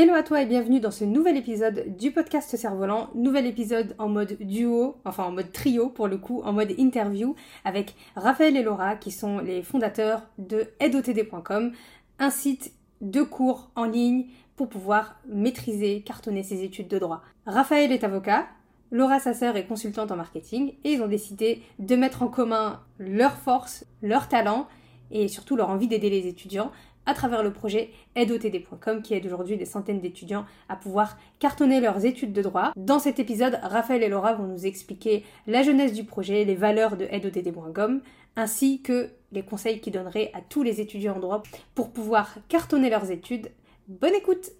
[0.00, 3.10] Hello à toi et bienvenue dans ce nouvel épisode du podcast Cerf-Volant.
[3.14, 7.34] Nouvel épisode en mode duo, enfin en mode trio pour le coup, en mode interview
[7.66, 11.72] avec Raphaël et Laura qui sont les fondateurs de aidotd.com,
[12.18, 17.20] un site de cours en ligne pour pouvoir maîtriser, cartonner ses études de droit.
[17.44, 18.46] Raphaël est avocat,
[18.90, 22.80] Laura, sa sœur, est consultante en marketing et ils ont décidé de mettre en commun
[22.98, 24.66] leurs forces, leurs talents
[25.10, 26.70] et surtout leur envie d'aider les étudiants
[27.06, 32.04] à travers le projet aidotd.com qui aide aujourd'hui des centaines d'étudiants à pouvoir cartonner leurs
[32.04, 32.72] études de droit.
[32.76, 36.96] Dans cet épisode, Raphaël et Laura vont nous expliquer la jeunesse du projet, les valeurs
[36.96, 38.00] de aidotd.com
[38.36, 41.42] ainsi que les conseils qu'ils donneraient à tous les étudiants en droit
[41.74, 43.50] pour pouvoir cartonner leurs études.
[43.88, 44.50] Bonne écoute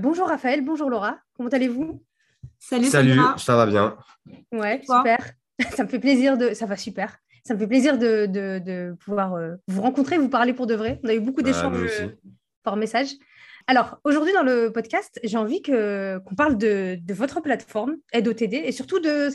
[0.00, 2.02] Bonjour Raphaël, bonjour Laura, comment allez-vous?
[2.58, 3.96] Salut, Salut ça va bien.
[4.52, 5.32] Ouais, super.
[5.76, 6.54] Ça me fait plaisir de...
[6.54, 7.21] Ça va super.
[7.44, 11.00] Ça me fait plaisir de, pouvoir euh, vous rencontrer, vous parler pour de vrai.
[11.02, 12.08] On a eu beaucoup d'échanges euh,
[12.62, 13.08] par message.
[13.66, 19.00] Alors, aujourd'hui, dans le podcast, j'ai envie qu'on parle de, votre plateforme, AideOTD, et surtout
[19.00, 19.30] de,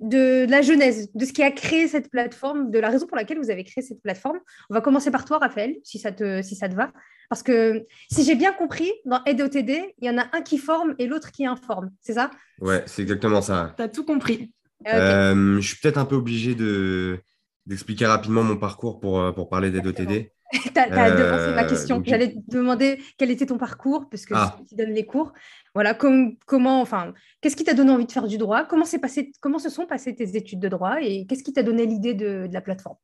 [0.00, 3.38] de, la genèse, de ce qui a créé cette plateforme, de la raison pour laquelle
[3.38, 4.38] vous avez créé cette plateforme.
[4.68, 6.92] On va commencer par toi, Raphaël, si ça te, si ça te va.
[7.30, 10.94] Parce que si j'ai bien compris, dans AideOTD, il y en a un qui forme
[10.98, 11.90] et l'autre qui informe.
[12.00, 12.30] C'est ça?
[12.60, 13.72] Ouais, c'est exactement ça.
[13.76, 14.52] Tu as tout compris.
[14.86, 17.20] Euh, je suis peut-être un peu obligé de,
[17.66, 20.32] d'expliquer rapidement mon parcours pour, euh, pour parler des OTD.
[20.52, 22.02] tu as, ma question.
[22.04, 24.58] J'allais te demander quel était ton parcours, parce que ah.
[24.68, 25.32] tu donnes les cours.
[25.74, 28.64] Voilà, comment, enfin, qu'est-ce qui t'a donné envie de faire du droit?
[28.64, 31.86] Comment, passé, comment se sont passées tes études de droit et qu'est-ce qui t'a donné
[31.86, 32.96] l'idée de, de, la plateforme?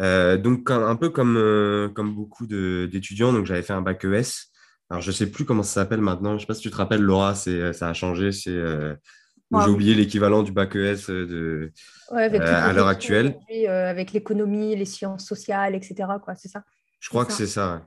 [0.00, 4.50] Euh, Donc, un, peu comme, comme beaucoup d'étudiants, donc j'avais fait un bac ES.
[4.90, 6.30] Alors, je ne sais plus comment ça s'appelle maintenant.
[6.30, 8.32] Je ne sais pas si tu te rappelles, Laura, ça a changé.
[8.32, 8.60] C'est
[9.60, 11.72] j'ai oublié l'équivalent du bac ES euh, de,
[12.12, 13.36] euh, à l'heure actuelle.
[13.50, 16.08] Euh, avec l'économie, les sciences sociales, etc.
[16.36, 16.64] C'est ça?
[17.00, 17.86] Je crois que c'est ça.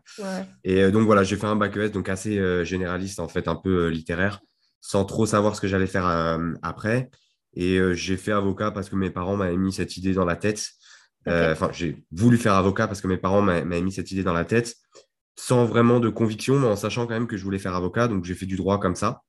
[0.64, 3.88] Et donc voilà, j'ai fait un bac ES donc assez généraliste, en fait, un peu
[3.88, 4.42] littéraire,
[4.82, 7.10] sans trop savoir ce que j'allais faire après.
[7.54, 10.68] Et j'ai fait avocat parce que mes parents m'avaient mis cette idée dans la tête.
[11.28, 14.46] Enfin, j'ai voulu faire avocat parce que mes parents m'avaient mis cette idée dans la
[14.46, 14.76] tête,
[15.38, 18.10] sans vraiment de conviction, mais en sachant quand même que je voulais faire avocat.
[18.10, 19.22] Donc j'ai fait du droit comme ça.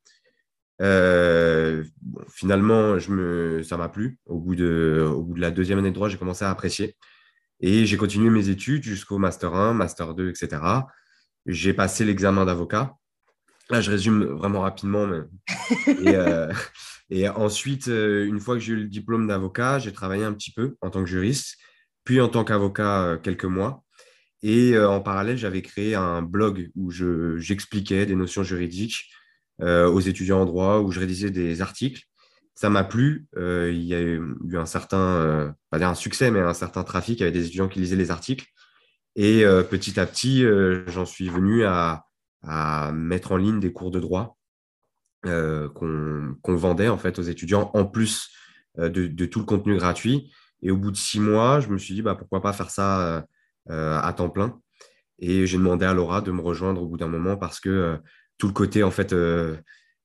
[0.83, 1.85] Euh,
[2.29, 4.19] finalement, je me, ça m'a plu.
[4.27, 6.97] Au bout, de, au bout de la deuxième année de droit, j'ai commencé à apprécier.
[7.61, 10.63] Et j'ai continué mes études jusqu'au Master 1, Master 2, etc.
[11.47, 12.95] J'ai passé l'examen d'avocat.
[13.71, 15.07] Là, je résume vraiment rapidement.
[15.07, 15.21] Mais...
[16.03, 16.53] et, euh,
[17.11, 20.53] et, ensuite, euh, une fois que j'ai eu le diplôme d'avocat, j'ai travaillé un petit
[20.53, 21.57] peu en tant que juriste,
[22.05, 23.83] puis en tant qu'avocat quelques mois.
[24.43, 29.25] Et en parallèle, j'avais créé un blog où j'expliquais des notions juridiques euh,
[29.61, 32.03] aux étudiants en droit où je rédigeais des articles.
[32.57, 33.29] Ça m'a plu.
[33.37, 34.23] Euh, il y a eu
[34.55, 37.81] un certain, euh, pas dire un succès, mais un certain trafic avec des étudiants qui
[37.81, 38.47] lisaient les articles.
[39.15, 40.45] Et petit à petit,
[40.89, 42.05] j'en suis venu à,
[42.93, 44.37] mettre en ligne des cours de droit
[45.25, 48.31] qu'on vendait en fait aux étudiants en plus
[48.77, 50.31] de, tout le contenu gratuit.
[50.61, 53.25] Et au bout de six mois, je me suis dit bah, pourquoi pas faire ça
[53.71, 54.61] à temps plein.
[55.19, 57.99] Et j'ai demandé à Laura de me rejoindre au bout d'un moment parce que
[58.39, 59.57] tout le côté en fait euh,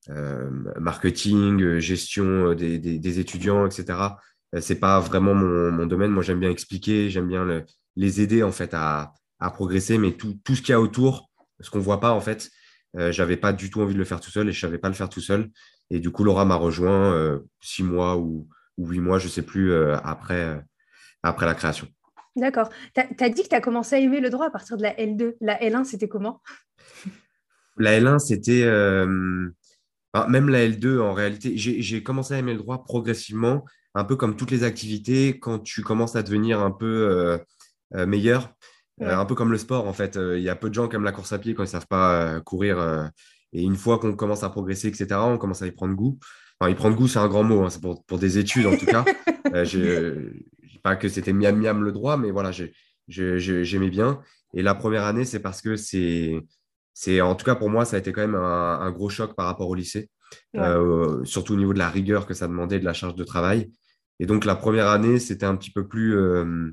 [0.09, 0.49] euh,
[0.79, 3.99] marketing, euh, gestion des, étudiants, etc.
[4.59, 6.11] C'est pas vraiment mon, domaine.
[6.11, 7.63] Moi, j'aime bien expliquer, j'aime bien
[7.95, 9.13] les aider en fait à,
[9.53, 11.29] progresser, mais tout, ce qu'il y a autour,
[11.61, 12.49] ce qu'on voit pas en fait,
[12.93, 14.93] j'avais pas du tout envie de le faire tout seul et je savais pas le
[14.93, 15.49] faire tout seul.
[15.89, 20.61] Et du coup, Laura m'a rejoint six mois ou, huit mois, je sais plus, après,
[21.23, 21.87] après la création.
[22.35, 22.69] D'accord.
[22.93, 24.93] Tu as, dit que tu as commencé à aimer le droit à partir de la
[24.93, 25.35] L2.
[25.39, 26.41] La L1, c'était comment?
[27.81, 28.63] La L1, c'était.
[28.63, 29.49] Euh,
[30.27, 33.63] même la L2, en réalité, j'ai commencé à aimer le droit progressivement,
[33.95, 37.37] un peu comme toutes les activités, quand tu commences à devenir un peu euh,
[37.95, 38.53] euh, meilleur,
[38.99, 40.17] un peu comme le sport, en fait.
[40.17, 41.71] Il y a peu de gens qui aiment la course à pied quand ils ne
[41.71, 43.09] savent pas courir.
[43.53, 46.19] et une fois qu'on commence à progresser, etc., on commence à y prendre goût.
[46.59, 48.77] Enfin, y prendre goût, c'est un grand mot, hein, c'est pour, pour, des études en
[48.77, 49.03] tout cas.
[49.63, 52.51] je ne dis pas que c'était miam miam le droit, mais voilà,
[53.07, 54.21] j'aimais bien.
[54.53, 56.35] Et la première année, c'est parce que c'est
[56.93, 59.45] c'est en tout cas pour moi, ça a été quand même un, gros choc par
[59.45, 60.09] rapport au lycée,
[60.55, 63.71] euh, surtout au niveau de la rigueur que ça demandait, de la charge de travail.
[64.19, 66.15] Et donc la première année, c'était un petit peu plus.
[66.15, 66.71] Euh,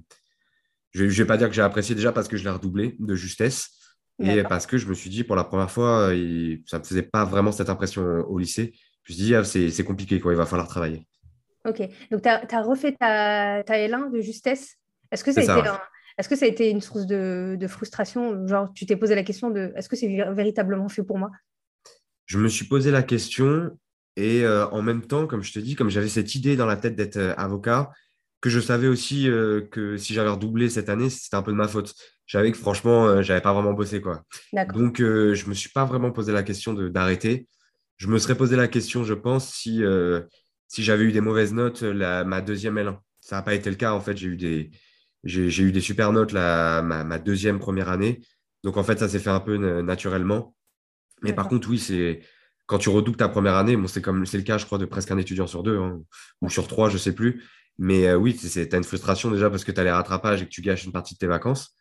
[0.93, 3.15] je ne vais pas dire que j'ai apprécié déjà parce que je l'ai redoublé de
[3.15, 3.71] justesse
[4.21, 7.03] et parce que je me suis dit pour la première fois, ça ne me faisait
[7.03, 8.73] pas vraiment cette impression au lycée.
[9.05, 11.07] Je me suis dit, ah, c'est compliqué, quoi, il va falloir travailler.
[11.65, 11.81] Ok,
[12.11, 14.75] donc tu as, refait ta, ta, L1 de justesse.
[15.11, 15.69] Est-ce que ça, a été
[16.19, 18.47] est-ce que ça a été une source de, de frustration?
[18.47, 21.31] Genre, tu t'es posé la question de est-ce que c'est véritablement fait pour moi?
[22.27, 23.71] Je me suis posé la question
[24.17, 26.77] et euh, en même temps, comme je te dis, comme j'avais cette idée dans la
[26.77, 27.93] tête d'être euh, avocat,
[28.41, 31.57] que je savais aussi euh, que si j'avais redoublé cette année, c'était un peu de
[31.57, 31.95] ma faute.
[32.27, 34.01] J'avais que franchement, j'avais pas vraiment bossé.
[34.03, 34.23] Quoi.
[34.75, 37.49] Donc, je ne me suis pas vraiment posé la question d'arrêter.
[37.97, 39.83] Je me serais posé la question, je pense, si,
[40.67, 42.99] si j'avais eu des mauvaises notes la, ma deuxième L1.
[43.23, 43.95] Ça n'a pas été le cas.
[43.95, 44.71] En fait, j'ai eu des,
[45.25, 48.21] j'ai eu des super notes la, ma, ma, deuxième première année.
[48.65, 50.55] Donc, en fait, ça s'est fait un peu naturellement.
[51.23, 52.21] Mais par contre, oui, c'est
[52.67, 54.85] quand tu redoubles ta première année, bon, c'est comme c'est le cas, je crois, de
[54.85, 56.01] presque un étudiant sur deux, hein,
[56.43, 57.43] ou sur trois, je ne sais plus.
[57.79, 60.45] Mais euh, oui, tu as une frustration déjà parce que tu as les rattrapages et
[60.45, 61.75] que tu gâches une partie de tes vacances.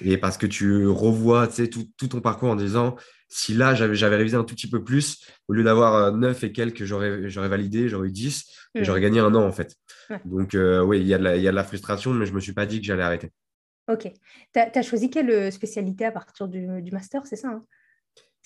[0.00, 2.96] Et parce que tu revois tout, tout ton parcours en disant
[3.28, 6.52] si là, j'avais révisé un tout petit peu plus, au lieu d'avoir 9 euh, et
[6.52, 8.44] quelques, j'aurais validé, j'aurais eu 10,
[8.74, 8.84] et mmh.
[8.84, 9.74] j'aurais gagné un an en fait.
[10.24, 12.30] Donc euh, oui, il y, a de la, y a de la frustration, mais je
[12.30, 13.32] ne me suis pas dit que j'allais arrêter.
[13.88, 14.10] Ok.
[14.52, 17.64] Tu as, choisi quelle spécialité à partir du, du master, c'est ça hein?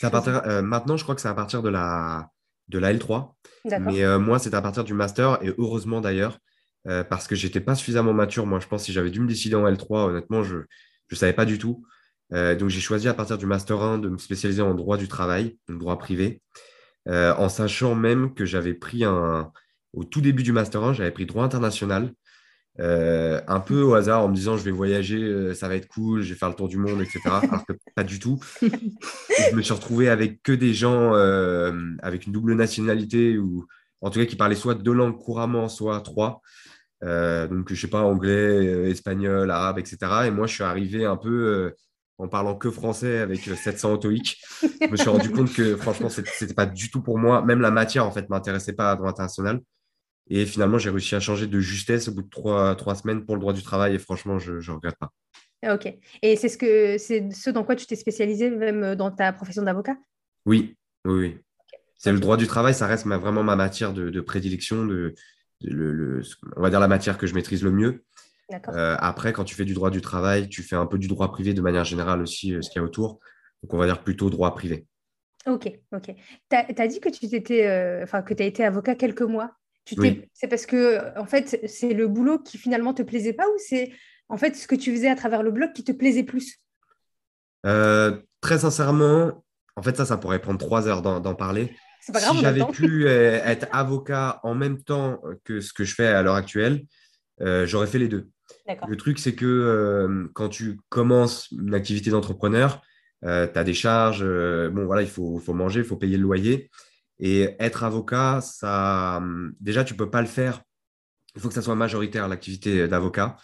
[0.02, 2.30] À partir, maintenant, je crois que c'est à partir de la,
[2.68, 3.32] de la L3.
[3.80, 6.38] Mais moi, c'est à partir du master, et heureusement d'ailleurs,
[6.86, 8.46] euh, parce que j'étais pas suffisamment mature.
[8.46, 11.32] Moi, je pense que si j'avais dû me décider en L3, honnêtement, je ne savais
[11.32, 11.84] pas du tout.
[12.32, 15.08] Euh, donc, j'ai choisi à partir du Master 1 de me spécialiser en droit du
[15.08, 16.42] travail, donc droit privé,
[17.08, 19.52] euh, en sachant même que j'avais pris un.
[19.92, 22.12] Au tout début du Master 1, j'avais pris droit international,
[22.78, 26.32] un peu au hasard, en me disant je vais voyager, ça va être cool, je
[26.32, 27.20] vais faire le tour du monde, etc.
[27.42, 28.38] Alors que pas du tout.
[28.62, 31.12] je me suis retrouvé avec que des gens
[32.02, 33.66] avec une double nationalité ou
[34.00, 36.40] en tout cas qui parlaient soit deux langues couramment, soit trois.
[37.04, 39.98] Euh, donc, je sais pas, anglais, euh, espagnol, arabe, etc.
[40.26, 41.76] Et moi, je suis arrivé un peu euh,
[42.18, 44.40] en parlant que français avec 700 autoïques.
[44.62, 47.42] je me suis rendu compte que franchement, ce n'était pas du tout pour moi.
[47.42, 49.60] Même la matière, en fait, ne m'intéressait pas à droit international.
[50.30, 53.34] Et finalement, j'ai réussi à changer de justesse au bout de trois, trois semaines pour
[53.34, 53.94] le droit du travail.
[53.94, 55.12] Et franchement, je ne regrette pas.
[55.72, 55.92] Ok.
[56.22, 59.62] Et c'est ce, que, c'est ce dans quoi tu t'es spécialisé, même dans ta profession
[59.62, 59.96] d'avocat?
[60.46, 61.38] Oui, oui, oui.
[61.96, 65.14] C'est le droit du travail, ça reste vraiment ma matière de, de prédilection, de,
[65.62, 66.22] le,
[66.56, 68.04] on va dire la matière que je maîtrise le mieux.
[68.68, 71.30] Euh, après, quand tu fais du droit du travail, tu fais un peu du droit
[71.32, 73.18] privé de manière générale aussi, euh, ce qu'il y a autour.
[73.62, 74.86] Donc, on va dire plutôt droit privé.
[75.46, 76.14] Ok, ok.
[76.48, 79.57] Tu as, dit que tu étais, euh, enfin, que as été avocat quelques mois?
[80.32, 83.92] C'est parce que, en fait, c'est le boulot qui finalement te plaisait pas ou c'est
[84.28, 86.60] en fait ce que tu faisais à travers le blog qui te plaisait plus?
[88.40, 89.44] Très sincèrement,
[89.76, 91.74] en fait, ça, ça pourrait prendre trois heures d'en parler.
[92.00, 96.22] Si j'avais pu euh, être avocat en même temps que ce que je fais à
[96.22, 96.84] l'heure actuelle,
[97.40, 98.28] euh, j'aurais fait les deux.
[98.88, 102.80] Le truc, c'est que euh, quand tu commences une activité d'entrepreneur,
[103.22, 106.70] tu as des charges, bon voilà, il faut, faut manger, il faut payer le loyer.
[107.20, 109.22] Et être avocat, ça,
[109.60, 110.62] déjà, tu peux pas le faire.
[111.34, 113.36] Il faut que ça soit majoritaire, l'activité d'avocat.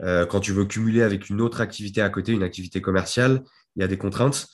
[0.00, 3.42] quand tu veux cumuler avec une autre activité à côté, une activité commerciale,
[3.76, 4.48] il y a des contraintes.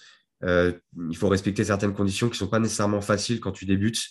[0.45, 0.73] Euh,
[1.11, 4.05] il faut respecter certaines conditions qui ne sont pas nécessairement faciles quand tu débutes.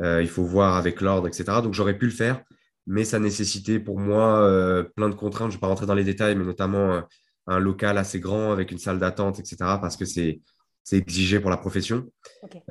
[0.00, 1.44] Euh, il faut voir avec l'ordre, etc.
[1.62, 2.42] Donc j'aurais pu le faire,
[2.86, 5.50] mais ça nécessitait pour moi euh, plein de contraintes.
[5.50, 7.02] Je ne vais pas rentrer dans les détails, mais notamment
[7.46, 9.56] un local assez grand avec une salle d'attente, etc.
[9.80, 10.40] Parce que c'est
[10.92, 12.10] exigé pour la profession.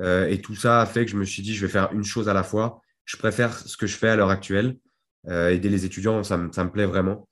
[0.00, 2.28] et tout ça a fait que je me suis dit, je vais faire une chose
[2.28, 2.80] à la fois.
[3.04, 4.76] Je préfère ce que je fais à l'heure actuelle.
[5.28, 7.28] aider les étudiants, ça, ça me plaît vraiment.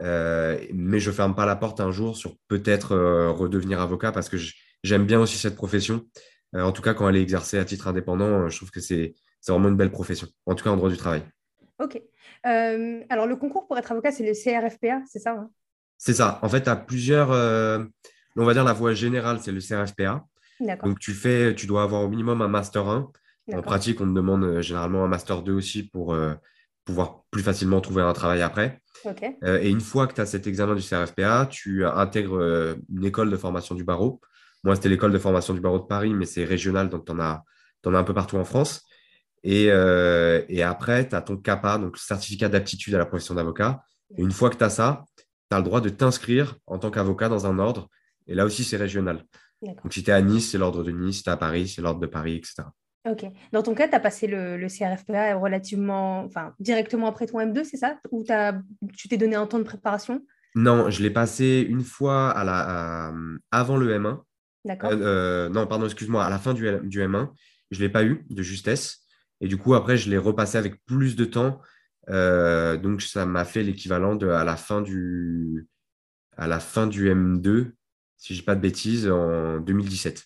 [0.00, 2.96] mais je ne ferme pas la porte un jour sur peut-être
[3.30, 4.36] redevenir avocat parce que
[4.84, 6.04] j'aime bien aussi cette profession.
[6.54, 8.80] Euh, en tout cas, quand elle est exercée à titre indépendant, euh, je trouve que
[8.80, 9.14] c'est
[9.46, 11.22] vraiment une belle profession, en tout cas en droit du travail.
[11.78, 12.00] Ok.
[12.46, 15.50] Euh, alors, le concours pour être avocat, c'est le CRFPA, c'est ça hein?
[15.98, 16.38] C'est ça.
[16.42, 17.28] En fait, tu as plusieurs.
[18.36, 20.24] On va dire la voie générale, c'est le CRFPA.
[20.84, 23.10] Donc, tu, fais, tu dois avoir au minimum un Master 1.
[23.52, 26.16] En pratique, on te demande généralement un Master 2 aussi pour
[26.84, 28.80] pouvoir plus facilement trouver un travail après.
[29.42, 33.36] et une fois que tu as cet examen du CRFPA, tu intègres une école de
[33.36, 34.20] formation du barreau
[34.64, 37.20] moi, c'était l'école de formation du barreau de Paris, mais c'est régional, donc tu en,
[37.20, 37.44] as,
[37.86, 38.82] en as un peu partout en France.
[39.42, 43.82] Et, euh, et après, tu as ton CAPA, donc certificat d'aptitude à la profession d'avocat.
[44.16, 46.90] Et une fois que tu as ça, tu as le droit de t'inscrire en tant
[46.90, 47.88] qu'avocat dans un ordre.
[48.30, 49.24] Et là aussi, c'est régional.
[49.62, 51.18] Donc, si tu es à Nice, c'est l'ordre de Nice.
[51.18, 52.62] Si tu es à Paris, c'est l'ordre de Paris, etc.
[53.08, 53.26] Ok.
[53.52, 57.64] Dans ton cas, tu as passé le, le, CRFPA relativement, enfin, directement après ton M2,
[57.64, 57.98] c'est ça?
[58.10, 58.24] Ou
[58.96, 60.22] tu t'es donné un temps de préparation?
[60.54, 63.12] Non, je l'ai passé une fois à la,
[63.50, 64.20] avant le M1.
[64.64, 64.90] D'accord.
[64.92, 67.30] Euh, euh, non, pardon, excuse-moi, à la fin du, du M1,
[67.70, 69.00] je ne l'ai pas eu de justesse.
[69.40, 71.60] Et du coup, après, je l'ai repassé avec plus de temps.
[72.10, 75.66] Euh, donc, ça m'a fait l'équivalent de à la fin du,
[76.36, 77.72] à la fin du M2,
[78.20, 80.24] si je dis pas de bêtises, en 2017.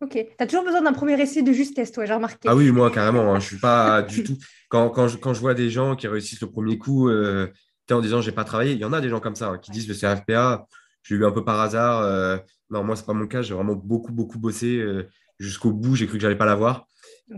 [0.00, 0.12] Ok.
[0.12, 2.48] Tu as toujours besoin d'un premier essai de justesse, toi, j'ai remarqué.
[2.48, 3.34] Ah oui, moi, carrément.
[3.34, 4.36] Hein, je suis pas du tout.
[4.68, 7.48] Quand, quand, je, quand, je, vois des gens qui réussissent le premier coup euh,
[7.90, 9.70] en disant j'ai pas travaillé, il y en a des gens comme ça hein, qui
[9.70, 10.66] disent le CFPA,
[11.02, 12.02] je l'ai eu un peu par hasard.
[12.02, 12.36] Euh,
[12.70, 13.42] non, moi, c'est pas mon cas.
[13.42, 15.96] J'ai vraiment beaucoup, beaucoup bossé euh, jusqu'au bout.
[15.96, 16.86] J'ai cru que j'allais pas l'avoir.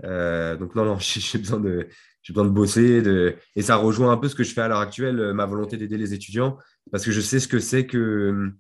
[0.05, 1.89] Euh, donc, non, non, j'ai besoin de.
[2.29, 3.03] Besoin de bosser.
[3.03, 3.37] De...
[3.57, 5.97] Et ça rejoint un peu ce que je fais à l'heure actuelle, ma volonté d'aider
[5.97, 6.59] les étudiants,
[6.93, 8.53] parce que je sais ce que c'est que,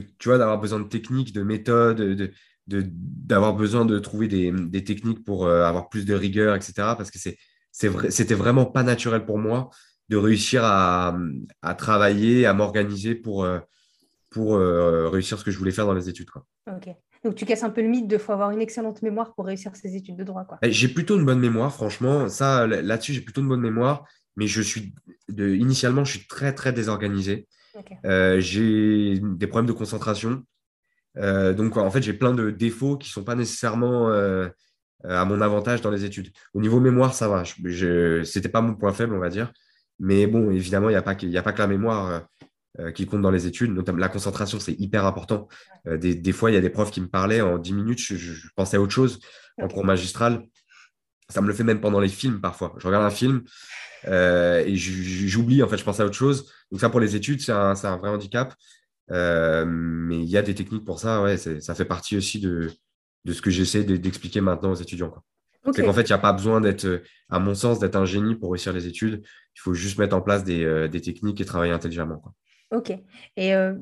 [0.00, 2.32] que tu vois, d'avoir besoin de techniques, de méthodes, de,
[2.66, 6.72] d'avoir besoin de trouver des, des techniques pour euh, avoir plus de rigueur, etc.
[6.96, 7.38] Parce que c'est,
[7.72, 9.70] c'est vrai, c'était vraiment pas naturel pour moi
[10.08, 11.16] de réussir à,
[11.62, 13.58] à travailler, à m'organiser pour, euh,
[14.30, 16.30] pour euh, réussir ce que je voulais faire dans les études.
[16.30, 16.44] Quoi.
[16.68, 16.88] Ok.
[17.24, 19.74] Donc tu casses un peu le mythe de faut avoir une excellente mémoire pour réussir
[19.74, 20.44] ses études de droit.
[20.44, 20.58] Quoi.
[20.62, 22.28] Eh, j'ai plutôt une bonne mémoire, franchement.
[22.28, 24.04] Ça, là-dessus, j'ai plutôt une bonne mémoire.
[24.36, 24.94] Mais je suis
[25.28, 27.48] de, initialement, je suis très, très désorganisé.
[28.40, 30.42] J'ai des problèmes de concentration.
[31.18, 34.48] Euh, donc, en fait, j'ai plein de défauts qui ne sont pas nécessairement euh,
[35.04, 36.30] à mon avantage dans les études.
[36.54, 37.44] Au niveau mémoire, ça va.
[37.44, 39.52] Ce n'était pas mon point faible, on va dire.
[39.98, 42.26] Mais bon, évidemment, il n'y a, pas que, a pas que la mémoire
[42.78, 43.72] euh, qui compte dans les études.
[43.72, 45.48] Notamment, la concentration, c'est hyper important.
[45.86, 48.76] Des, fois, il y a des profs qui me parlaient en 10 minutes, je, pensais
[48.76, 49.20] à autre chose
[49.58, 50.42] en cours magistral.
[51.28, 52.74] Ça me le fait même pendant les films parfois.
[52.78, 53.42] Je regarde un film
[54.06, 56.50] et j'oublie, en fait, je pense à autre chose.
[56.70, 58.54] Donc ça, pour les études, c'est un, un, vrai handicap.
[59.12, 62.70] Euh, mais il y a des techniques pour ça, ouais, ça fait partie aussi de,
[63.24, 65.14] de ce que j'essaie d'expliquer maintenant aux étudiants.
[65.72, 68.36] C'est qu'en fait, il n'y a pas besoin d'être, à mon sens, d'être un génie
[68.36, 69.22] pour réussir les études.
[69.56, 72.18] Il faut juste mettre en place des, euh, des techniques et travailler intelligemment.
[72.18, 72.32] Quoi.
[72.72, 72.90] Ok.
[73.36, 73.74] Et euh,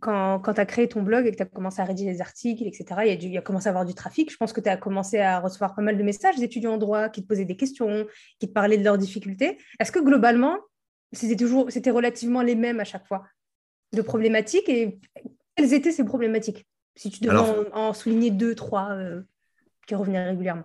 [0.00, 2.20] quand, quand tu as créé ton blog et que tu as commencé à rédiger des
[2.20, 4.30] articles, etc., il y, a, il a commencé à avoir du trafic.
[4.30, 7.08] Je pense que tu as commencé à recevoir pas mal de messages d'étudiants en droit
[7.08, 8.06] qui te posaient des questions,
[8.38, 9.56] qui te parlaient de leurs difficultés.
[9.80, 10.58] Est-ce que globalement,
[11.12, 13.24] c'était toujours, c'était relativement les mêmes à chaque fois
[13.94, 14.98] de problématiques et
[15.54, 16.66] quelles étaient ces problématiques?
[16.94, 19.22] Si tu devais en, souligner deux, trois euh,
[19.86, 20.64] qui revenaient régulièrement.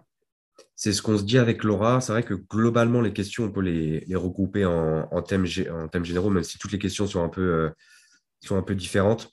[0.75, 2.01] C'est ce qu'on se dit avec Laura.
[2.01, 6.29] C'est vrai que globalement, les questions, on peut les, regrouper en, thèmes, en thèmes généraux,
[6.29, 7.69] même si toutes les questions sont un peu, euh,
[8.43, 9.31] sont un peu différentes.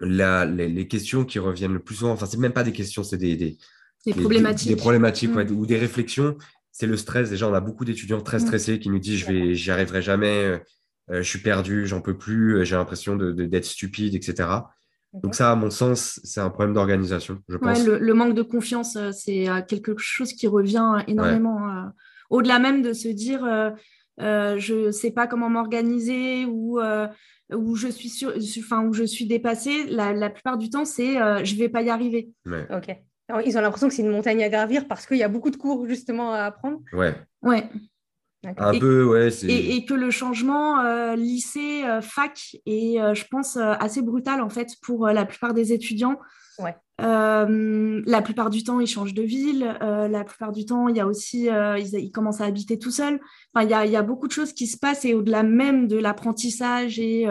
[0.00, 3.36] les, questions qui reviennent le plus souvent, enfin, c'est même pas des questions, c'est des,
[3.36, 3.58] des,
[4.12, 5.50] problématiques, des, problématiques mm.
[5.50, 6.36] ou des réflexions.
[6.72, 7.30] C'est le stress.
[7.30, 8.46] Déjà, on a beaucoup d'étudiants très mm.
[8.46, 10.58] stressés qui nous disent Je vais, j'y arriverai jamais, euh,
[11.10, 14.48] euh, je suis perdu, j'en peux plus, j'ai l'impression d'être stupide, etc.
[15.12, 17.84] Donc ça, à mon sens, c'est un problème d'organisation, je pense.
[17.84, 21.90] le, manque de confiance, euh, c'est quelque chose qui revient énormément.
[22.30, 23.40] Au-delà même de se dire,
[24.18, 29.84] je ne sais pas comment m'organiser ou je suis sur, enfin où je suis dépassée,
[29.88, 31.14] la, plupart du temps, c'est
[31.44, 32.30] je vais pas y arriver.
[32.46, 32.96] Ok.
[33.44, 35.56] ils ont l'impression que c'est une montagne à gravir parce qu'il y a beaucoup de
[35.56, 36.80] cours justement à apprendre.
[36.92, 37.14] Ouais.
[37.42, 37.68] Ouais.
[38.42, 39.28] Un peu, ouais.
[39.48, 44.68] Et, que le changement euh, lycée-fac euh, est, euh, je pense, assez brutal en fait
[44.82, 46.18] pour la plupart des étudiants.
[46.58, 46.74] Ouais.
[46.98, 49.76] la plupart du temps, ils changent de ville.
[49.80, 53.18] la plupart du temps, il y a aussi, ils, commencent à habiter tout seuls.
[53.54, 55.42] Enfin, il y, a, il y, a, beaucoup de choses qui se passent et au-delà
[55.42, 57.26] même de l'apprentissage et,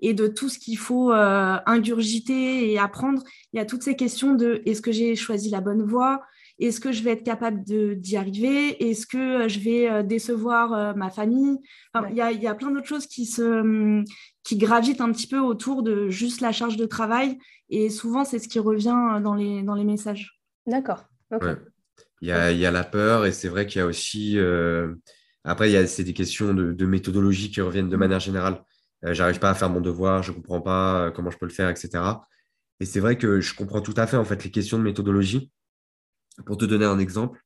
[0.00, 4.34] et de tout ce qu'il faut ingurgiter et apprendre, il y a toutes ces questions
[4.34, 6.22] de est-ce que j'ai choisi la bonne voie?
[6.60, 8.90] Est-ce que je vais être capable d'y arriver?
[8.90, 11.58] Est-ce que je vais euh, décevoir euh, ma famille?
[12.10, 14.04] Il y, a, plein d'autres choses qui, se, hum,
[14.44, 17.38] qui gravitent un petit peu autour de juste la charge de travail.
[17.70, 20.38] Et souvent, c'est ce qui revient dans les, dans les messages.
[20.66, 21.04] D'accord.
[22.20, 24.38] Il, y a, il y, a, la peur et c'est vrai qu'il y a aussi...
[24.38, 24.94] Euh,
[25.44, 28.00] après, c'est des questions de, méthodologie qui reviennent de mm.
[28.00, 28.62] manière générale.
[29.02, 32.04] J'arrive pas à faire mon devoir, je comprends pas comment je peux le faire, etc.
[32.80, 35.50] Et c'est vrai que je comprends tout à fait en fait les questions de méthodologie.
[36.46, 37.40] Pour te donner un exemple,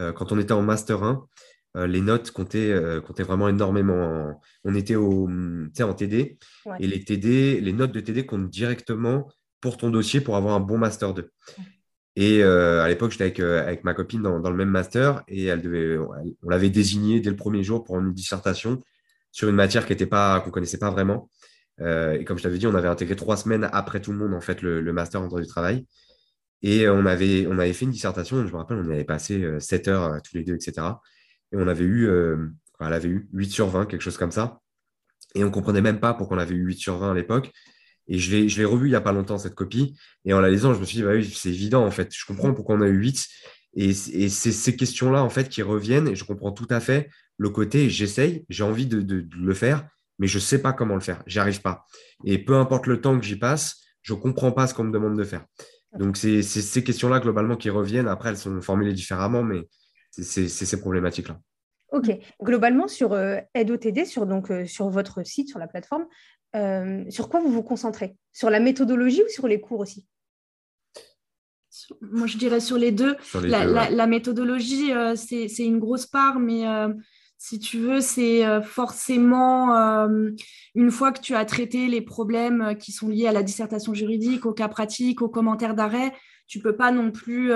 [0.00, 1.26] euh, quand on était en Master 1,
[1.76, 4.40] euh, les notes comptaient, euh, comptaient, vraiment énormément.
[4.64, 6.38] On était au, en TD,
[6.78, 9.28] et les TD, les notes de TD comptent directement
[9.60, 11.30] pour ton dossier pour avoir un bon Master 2.
[12.16, 15.98] Et à l'époque, j'étais avec, avec, ma copine dans, le même master et elle devait,
[15.98, 18.80] on l'avait désignée dès le premier jour pour une dissertation
[19.32, 21.28] sur une matière qu'on ne connaissait pas vraiment.
[21.80, 24.40] et comme je t'avais dit, on avait intégré trois semaines après tout le monde en
[24.40, 25.86] fait le, le master en droit du travail.
[26.66, 29.86] Et on avait, on avait fait une dissertation, je me rappelle, on avait passé 7
[29.86, 30.86] euh, heures euh, tous les deux, etc.
[31.52, 32.48] Et on avait eu, euh,
[32.80, 34.60] elle avait eu 8 sur 20, quelque chose comme ça.
[35.34, 37.50] Et on comprenait même pas pourquoi on avait eu 8 sur 20 à l'époque.
[38.08, 39.94] Et je l'ai revu il n'y a pas longtemps, cette copie.
[40.24, 42.08] Et en la lisant, je me suis dit, bah oui, c'est évident, en fait.
[42.14, 43.28] Je comprends pourquoi on a eu 8.
[43.74, 46.08] Et, c'est ces questions-là, en fait, qui reviennent.
[46.08, 49.86] Et je comprends tout à fait le côté, j'essaye, j'ai envie de, de, le faire,
[50.18, 51.22] mais je ne sais pas comment le faire.
[51.26, 51.84] J'y arrive pas.
[52.24, 54.92] Et peu importe le temps que j'y passe, je ne comprends pas ce qu'on me
[54.92, 55.44] demande de faire.
[55.98, 58.08] Donc, c'est ces questions-là, globalement, qui reviennent.
[58.08, 59.68] Après, elles sont formulées différemment, mais
[60.10, 61.38] c'est ces problématiques-là.
[61.94, 62.10] OK.
[62.42, 66.06] Globalement, sur euh, AideOTD, sur, donc, euh, sur votre site, sur la plateforme,
[66.56, 68.16] euh, sur quoi vous vous concentrez?
[68.32, 70.06] Sur la méthodologie ou sur les cours aussi?
[72.00, 73.16] Moi, je dirais sur les deux.
[73.34, 76.64] la, méthodologie, c'est une grosse part, mais
[77.38, 79.74] si tu veux, c'est forcément
[80.74, 84.46] une fois que tu as traité les problèmes qui sont liés à la dissertation juridique,
[84.46, 86.14] au cas pratique, aux commentaires d'arrêt,
[86.46, 87.52] tu peux pas non plus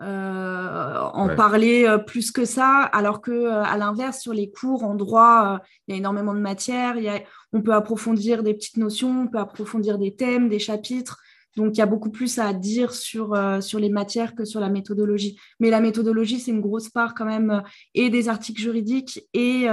[0.00, 4.84] euh, en parler euh, plus que ça, alors que euh, à l'inverse, sur les cours
[4.84, 6.94] en droit, il y a énormément de matière,
[7.52, 11.20] on peut approfondir des petites notions, on peut approfondir des thèmes, des chapitres.
[11.56, 14.68] Donc, il y a beaucoup plus à dire sur, sur les matières que sur la
[14.68, 15.38] méthodologie.
[15.60, 17.62] Mais la méthodologie, c'est une grosse part quand même
[17.94, 19.66] et des articles juridiques et,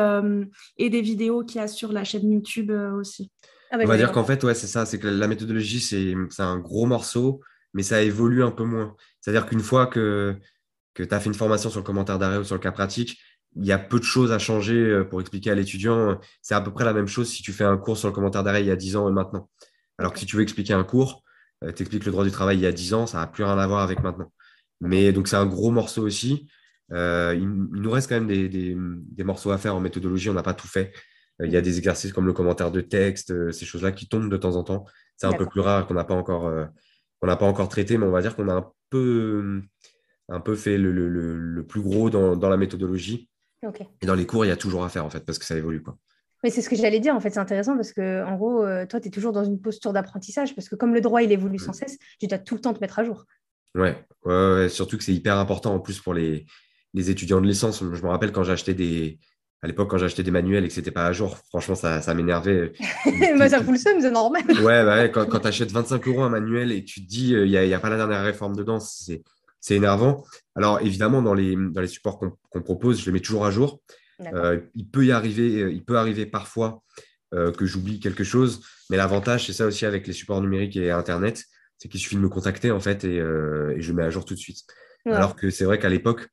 [0.78, 3.30] et des vidéos qu'il y a sur la chaîne YouTube aussi.
[3.72, 6.42] Ah bah, on va dire qu'en fait, ouais, c'est ça, c'est que la méthodologie, c'est
[6.42, 7.42] un gros morceau
[7.76, 8.96] mais ça évolue un peu moins.
[9.22, 10.36] C'est-à-dire qu'une fois que,
[10.96, 13.20] que tu as fait une formation sur le commentaire d'arrêt ou sur le cas pratique,
[13.58, 16.20] il y a peu de choses à changer euh, pour expliquer à l'étudiant.
[16.42, 18.44] C'est à peu près la même chose si tu fais un cours sur le commentaire
[18.44, 19.50] d'arrêt il y a 10 ans et maintenant.
[19.98, 21.22] Alors que si tu veux expliquer un cours,
[21.64, 23.44] euh, tu expliques le droit du travail il y a 10 ans, ça n'a plus
[23.44, 24.32] rien à voir avec maintenant.
[24.82, 26.48] Mais donc c'est un gros morceau aussi.
[26.92, 30.44] Euh, il, nous reste quand même des, des, morceaux à faire en méthodologie, on n'a
[30.44, 30.94] pas tout fait.
[31.44, 34.38] il y a des exercices comme le commentaire de texte, ces choses-là qui tombent de
[34.38, 34.86] temps en temps.
[35.18, 36.52] C'est un peu plus rare qu'on n'a pas encore
[37.22, 39.62] on n'a pas encore traité, mais on va dire qu'on a un peu,
[40.30, 43.30] un peu fait le, plus gros dans, la méthodologie.
[44.02, 45.58] Et dans les cours, il y a toujours à faire, en fait, parce que ça
[45.58, 45.82] évolue.
[45.82, 45.98] Quoi.
[46.46, 48.86] Mais c'est ce que j'allais dire, en fait, c'est intéressant parce que, en gros, euh,
[48.86, 51.58] toi, tu es toujours dans une posture d'apprentissage parce que comme le droit, il évolue
[51.58, 53.26] sans cesse, tu dois tout le temps te mettre à jour.
[53.74, 56.46] Ouais, ouais, surtout que c'est hyper important en plus pour les,
[56.94, 57.80] les étudiants de licence.
[57.80, 59.18] Je me rappelle quand j'achetais des,
[59.64, 62.14] à l'époque, quand j'achetais des manuels et que c'était pas à jour, franchement, ça, ça
[62.14, 62.74] m'énervait.
[63.40, 64.44] bah, ça fout le seum, c'est normal.
[64.64, 67.50] ouais, bah quand, quand tu achètes 25 euros un manuel et tu te dis, il
[67.50, 69.24] n'y a, pas la dernière réforme dedans, c'est
[69.72, 70.24] énervant.
[70.54, 73.80] Alors, évidemment, dans les, dans les supports qu'on propose, je les mets toujours à jour.
[74.22, 76.84] Euh, il, peut y arriver, euh, il peut arriver parfois
[77.34, 80.92] euh, que j'oublie quelque chose, mais l'avantage, c'est ça aussi avec les supports numériques et
[80.92, 81.44] Internet,
[81.78, 84.34] c'est qu'il suffit de me contacter en fait et, je le mets à jour tout
[84.34, 84.66] de suite.
[85.06, 86.30] Alors que c'est vrai qu'à l'époque,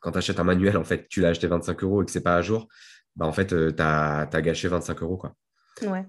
[0.00, 2.22] quand tu achètes un manuel, en fait, tu l'as acheté 25 euros et que c'est
[2.22, 2.68] pas à jour,
[3.16, 5.16] bah, en fait, euh, tu as, gâché 25 euros.
[5.16, 5.34] Quoi.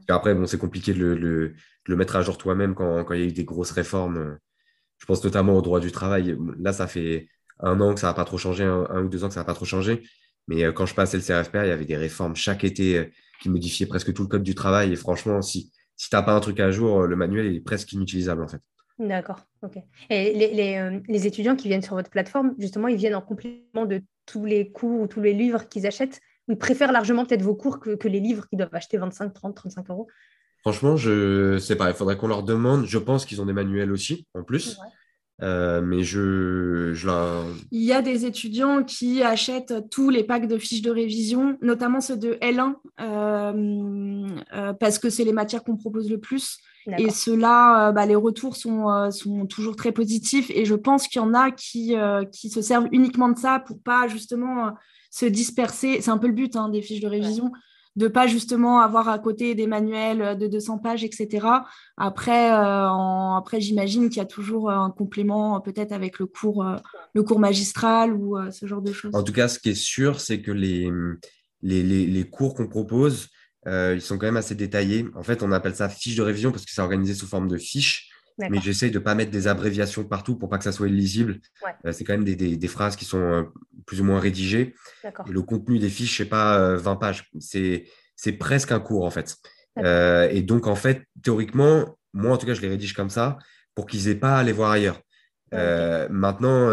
[0.10, 3.32] Après, bon, c'est compliqué de le, mettre à jour toi-même quand, il y a eu
[3.32, 4.38] des grosses réformes.
[4.98, 6.38] Je pense notamment au droit du travail.
[6.60, 9.28] Là, ça fait un an que ça n'a pas trop changé, un, ou deux ans
[9.28, 10.04] que ça n'a pas trop changé.
[10.47, 13.05] Mais euh, quand je passais le CRFPR, il y avait des réformes chaque été euh,
[13.41, 14.93] qui modifiaient presque tout le code du travail.
[14.93, 17.91] Et franchement, si, si tu n'as pas un truc à jour, le manuel est presque
[17.93, 18.62] inutilisable en fait.
[18.97, 19.77] D'accord, ok.
[20.10, 24.01] Et euh, les, étudiants qui viennent sur votre plateforme, justement, ils viennent en complément de
[24.25, 27.79] tous les cours ou tous les livres qu'ils achètent Ils préfèrent largement peut-être vos cours
[27.79, 30.08] que, les livres qu'ils doivent acheter 25, 30, 35 euros?
[30.62, 31.89] Franchement, je sais pas.
[31.89, 32.86] Il faudrait qu'on leur demande.
[32.86, 34.77] Je pense qu'ils ont des manuels aussi, en plus.
[35.41, 37.10] Euh, mais je, je
[37.71, 42.00] Il y a des étudiants qui achètent tous les packs de fiches de révision, notamment
[42.00, 46.60] ceux de L1, euh, parce que c'est les matières qu'on propose le plus.
[46.98, 50.52] Et ceux-là, euh, bah, les retours sont, euh, sont, toujours très positifs.
[50.52, 53.60] Et je pense qu'il y en a qui, euh, qui se servent uniquement de ça
[53.60, 54.74] pour pas justement
[55.10, 56.02] se disperser.
[56.02, 57.52] C'est un peu le but hein, des fiches de révision.
[57.95, 61.47] De pas justement avoir à côté des manuels de 200 pages, etc.
[61.97, 66.65] Après, après j'imagine qu'il y a toujours un complément peut-être avec le cours,
[67.39, 69.15] magistral ou ce genre de choses.
[69.15, 70.91] En tout cas, ce qui est sûr, c'est que les,
[71.62, 73.29] les, cours qu'on propose,
[73.67, 75.05] euh, ils sont quand même assez détaillés.
[75.15, 77.58] En fait, on appelle ça fiche de révision parce que c'est organisé sous forme de
[77.58, 78.10] fiches.
[78.38, 81.39] Mais j'essaye de ne pas mettre des abréviations partout pour pas que ça soit illisible.
[81.86, 83.43] Euh, c'est quand même des, phrases qui sont euh,
[83.86, 84.76] plus ou moins rédigées.
[85.04, 87.32] Et le contenu des fiches, c'est pas 20 pages.
[87.39, 89.38] C'est presque un cours, en fait.
[89.78, 93.38] et donc, en fait, théoriquement, moi, en tout cas, je les rédige comme ça
[93.74, 95.02] pour qu'ils n'aient pas à les voir ailleurs.
[95.52, 96.69] maintenant,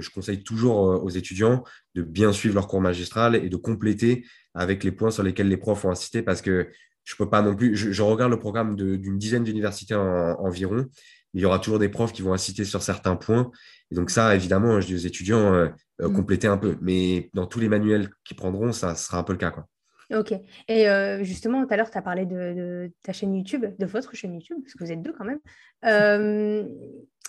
[0.00, 4.84] je conseille toujours aux étudiants de bien suivre leur cours magistral et de compléter avec
[4.84, 6.68] les points sur lesquels les profs ont insisté parce que
[7.06, 7.76] je peux pas non plus.
[7.76, 10.86] Je, regarde le programme d'une dizaine d'universités environ.
[11.32, 13.50] Il y aura toujours des profs qui vont insister sur certains points.
[13.90, 15.68] Et donc, ça, évidemment, je dis aux étudiants, euh,
[16.00, 16.12] euh, mm.
[16.14, 16.76] compléter un peu.
[16.80, 19.52] Mais dans tous les manuels qu'ils prendront, ça sera un peu le cas.
[19.52, 19.68] Quoi.
[20.12, 20.32] Ok.
[20.66, 24.16] Et euh, justement, tout à l'heure, tu as parlé de, ta chaîne YouTube, de votre
[24.16, 25.40] chaîne YouTube, parce que vous êtes deux quand même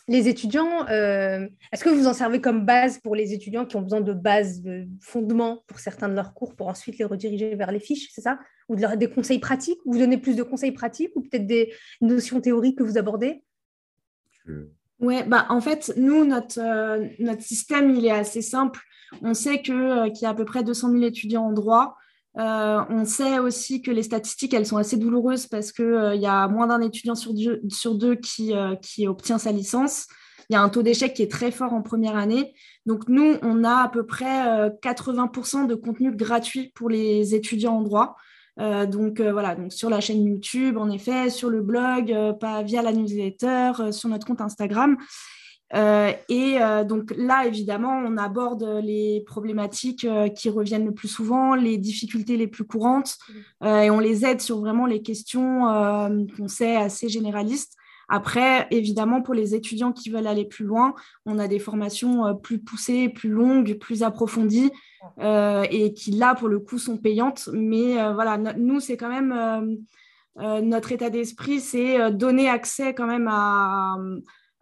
[0.08, 3.82] les étudiants, euh, est-ce que vous en servez comme base pour les étudiants qui ont
[3.82, 7.72] besoin de base, de fondement pour certains de leurs cours, pour ensuite les rediriger vers
[7.72, 8.40] les fiches, c'est ça?
[8.70, 9.80] Ou de des conseils pratiques?
[9.86, 13.44] Vous donnez plus de conseils pratiques ou peut-être des notions théoriques que vous abordez?
[15.00, 18.80] Ouais, bah en fait, nous, notre, euh, notre système, il est assez simple.
[19.22, 19.72] On sait que,
[20.08, 21.98] euh, qu'il y a à peu près 200 000 étudiants en droit.
[22.38, 26.28] Euh, on sait aussi que les statistiques, elles sont assez douloureuses parce qu'il euh, y
[26.28, 30.08] a moins d'un étudiant sur deux, qui, euh, qui, obtient sa licence.
[30.50, 32.54] Il y a un taux d'échec qui est très fort en première année.
[32.86, 37.82] Donc nous, on a à peu près 80% de contenu gratuit pour les étudiants en
[37.82, 38.16] droit.
[38.58, 43.92] donc voilà, sur la chaîne YouTube, en effet, sur le blog, pas via la newsletter,
[43.92, 44.96] sur notre compte Instagram.
[45.74, 52.38] Et donc là, évidemment, on aborde les problématiques qui reviennent le plus souvent, les difficultés
[52.38, 53.18] les plus courantes,
[53.64, 55.62] et on les aide sur vraiment les questions
[56.38, 57.78] qu'on sait assez généralistes.
[58.10, 62.34] Après, évidemment, pour les étudiants qui veulent aller plus loin, on a des formations euh,
[62.34, 64.72] plus poussées, plus longues, plus approfondies
[65.20, 67.50] euh, et qui, là, pour le coup, sont payantes.
[67.52, 69.78] Mais euh, voilà, nous, c'est quand même
[70.40, 73.98] notre état d'esprit, c'est donner accès quand même à,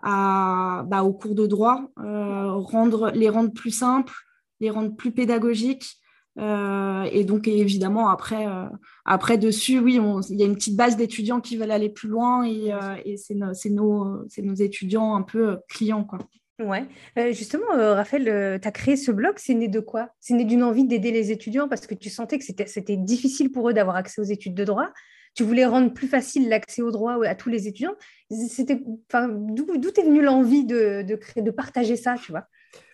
[0.05, 4.13] bah, aux cours de droit, rendre, les rendre plus simples,
[4.59, 5.99] les rendre plus pédagogiques.
[6.37, 8.65] Euh, et donc, évidemment, après, euh,
[9.05, 12.43] après dessus, oui, il y a une petite base d'étudiants qui veulent aller plus loin
[12.43, 13.35] et, euh, et c'est
[13.69, 16.03] nos, nos, étudiants un peu clients.
[16.03, 16.19] Quoi.
[16.59, 16.85] Ouais,
[17.33, 20.09] justement, Raphaël, tu as créé ce blog, c'est né de quoi?
[20.19, 23.69] C'est né d'une envie d'aider les étudiants parce que tu sentais que c'était difficile pour
[23.69, 24.89] eux d'avoir accès aux études de droit.
[25.35, 27.95] Tu voulais rendre plus facile l'accès au droit à tous les étudiants.
[28.31, 32.47] D'où est venue l'envie de, de, créer, de partager ça, tu vois?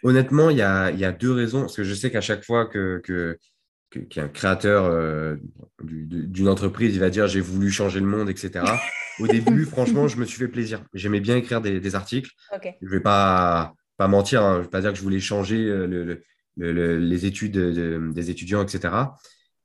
[0.04, 1.62] Honnêtement, il y a, deux raisons.
[1.62, 3.38] Parce que je sais qu'à chaque fois que, que,
[4.10, 5.36] qu'un créateur euh,
[5.84, 8.66] d'une entreprise, il va dire j'ai voulu changer le monde, etc.
[9.20, 10.84] Au début, franchement, je me suis fait plaisir.
[10.94, 12.32] J'aimais bien écrire des, articles.
[12.64, 14.54] Je ne vais pas, pas mentir, hein.
[14.54, 16.18] je ne vais pas dire que je voulais changer euh,
[16.58, 17.58] les études
[18.14, 18.94] des étudiants, etc.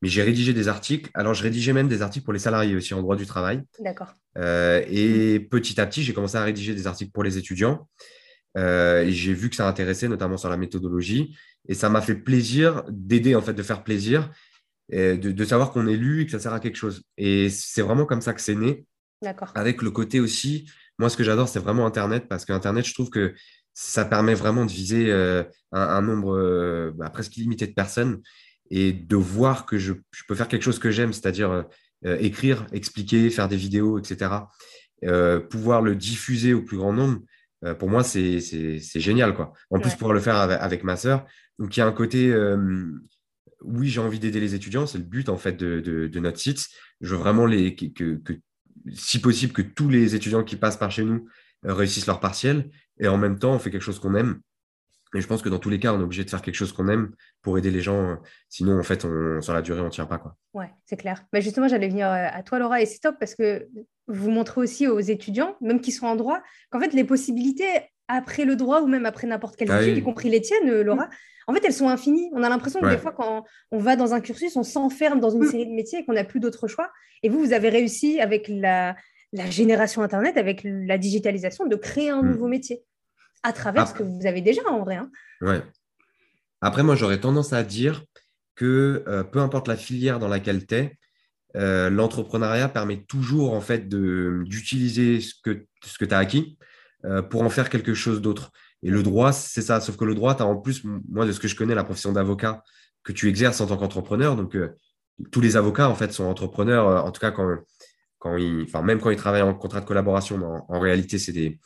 [0.03, 1.11] Mais j'ai rédigé des articles.
[1.15, 3.63] Alors, je rédigeais même des articles pour les salariés aussi en droit du travail.
[3.81, 4.13] D'accord.
[4.37, 7.89] Euh, et petit à petit, j'ai commencé à rédiger des articles pour les étudiants.
[8.59, 11.37] Euh, et j'ai vu que ça intéressait, notamment sur la méthodologie.
[11.69, 14.31] Et ça m'a fait plaisir d'aider, en fait, de faire plaisir,
[14.91, 17.03] et de, savoir qu'on est lu et que ça sert à quelque chose.
[17.17, 18.85] Et c'est vraiment comme ça que c'est né.
[19.23, 19.51] D'accord.
[19.55, 23.11] Avec le côté aussi, moi, ce que j'adore, c'est vraiment Internet, parce qu'Internet, je trouve
[23.11, 23.35] que
[23.75, 28.23] ça permet vraiment de viser euh, un, nombre euh, bah, presque illimité de personnes
[28.71, 31.65] et de voir que je, je peux faire quelque chose que j'aime, c'est-à-dire
[32.05, 34.31] écrire, expliquer, faire des vidéos, etc.
[35.51, 37.21] pouvoir le diffuser au plus grand nombre
[37.65, 38.41] euh, pour moi, c'est
[38.95, 39.35] génial.
[39.35, 39.53] Quoi.
[39.71, 41.27] En plus, pouvoir le faire avec, ma sœur.
[41.59, 42.87] Donc, il y a un côté, euh,
[43.63, 46.69] oui, j'ai envie d'aider les étudiants, c'est le but en fait de, notre site.
[47.01, 48.21] Je veux vraiment, les, que,
[48.93, 51.29] si possible, que tous les étudiants qui passent par chez nous
[51.65, 52.71] euh, réussissent leur partiel.
[52.99, 54.41] Et en même temps, on fait quelque chose qu'on aime.
[55.15, 56.73] Et je pense que dans tous les cas, on est obligé de faire quelque chose
[56.73, 58.19] qu'on aime pour aider les gens.
[58.49, 60.19] Sinon, en fait, on, sur la durée, on ne tient pas.
[60.19, 60.37] Quoi.
[60.53, 61.25] Ouais, c'est clair.
[61.33, 63.69] Mais justement, j'allais venir à toi, Laura, et c'est top parce que
[64.09, 66.41] vous montrez aussi aux étudiants, même qui sont en droit,
[66.71, 67.69] qu'en fait, les possibilités
[68.09, 70.85] après le droit ou même après n'importe quelle ah étude, y compris les tiennes, euh,
[70.85, 71.09] Laura,
[71.49, 72.31] en fait, elles sont infinies.
[72.33, 75.31] On a l'impression que des fois, quand on va dans un cursus, on s'enferme dans
[75.31, 75.51] une mm.
[75.51, 76.91] série de métiers et qu'on n'a plus d'autre choix.
[77.23, 78.97] Et vous, vous avez réussi avec la,
[79.51, 82.31] génération Internet, avec la digitalisation, de créer un mm.
[82.31, 82.83] nouveau métier
[83.47, 84.97] à travers ce que vous avez déjà en vrai.
[84.97, 85.11] Hein.
[85.41, 85.63] Ouais.
[86.61, 88.03] Après, moi, j'aurais tendance à dire
[88.57, 90.99] que euh, peu importe la filière dans laquelle tu es,
[91.57, 96.59] euh, l'entrepreneuriat permet toujours en fait d'utiliser ce que, ce que tu as acquis
[97.05, 98.51] euh, pour en faire quelque chose d'autre.
[98.83, 99.81] Et le droit, c'est ça.
[99.81, 101.85] Sauf que le droit, tu as en plus, moi, de ce que je connais, la
[101.85, 102.65] profession d'avocat
[103.05, 104.35] que tu exerces en tant qu'entrepreneur.
[104.35, 104.57] Donc,
[105.31, 107.59] tous les avocats, en fait, sont entrepreneurs, en tout cas, quand,
[108.19, 110.65] quand ils, enfin, même quand ils travaillent en contrat de collaboration.
[110.69, 111.59] En, réalité, c'est des,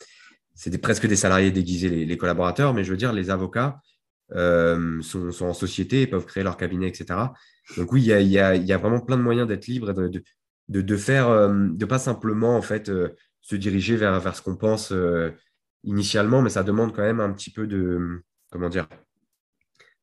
[0.69, 2.73] des, presque des salariés déguisés, les, collaborateurs.
[2.73, 3.81] Mais je veux dire, les avocats
[4.33, 7.19] sont, sont, en société, peuvent créer leur cabinet, etc.
[7.77, 10.23] Donc oui, il y a, vraiment plein de moyens d'être libre et de,
[10.81, 13.09] de, faire, euh, de pas simplement en fait euh,
[13.41, 15.31] se diriger vers, vers ce qu'on pense euh,
[15.83, 18.87] initialement, mais ça demande quand même un petit peu de, comment dire,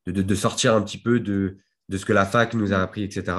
[0.06, 3.36] de, sortir un petit peu de, de ce que la fac nous a appris, etc.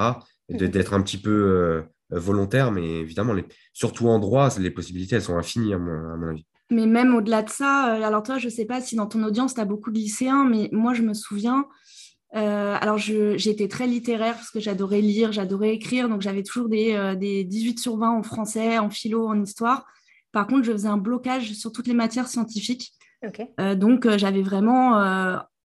[0.48, 5.38] D'être un petit peu volontaire, mais évidemment, les, surtout en droit, les possibilités, elles sont
[5.38, 6.46] infinies à mon, avis.
[6.70, 9.54] Mais même au-delà de ça, alors toi, je ne sais pas si dans ton audience,
[9.54, 11.66] tu as beaucoup de lycéens, mais moi, je me souviens,
[12.36, 16.92] euh, alors, j'étais très littéraire parce que j'adorais lire, j'adorais écrire, donc j'avais toujours des,
[16.94, 19.86] euh, des, 18 sur 20 en français, en philo, en histoire.
[20.32, 22.92] Par contre, je faisais un blocage sur toutes les matières scientifiques.
[23.58, 24.94] Euh, donc, j'avais vraiment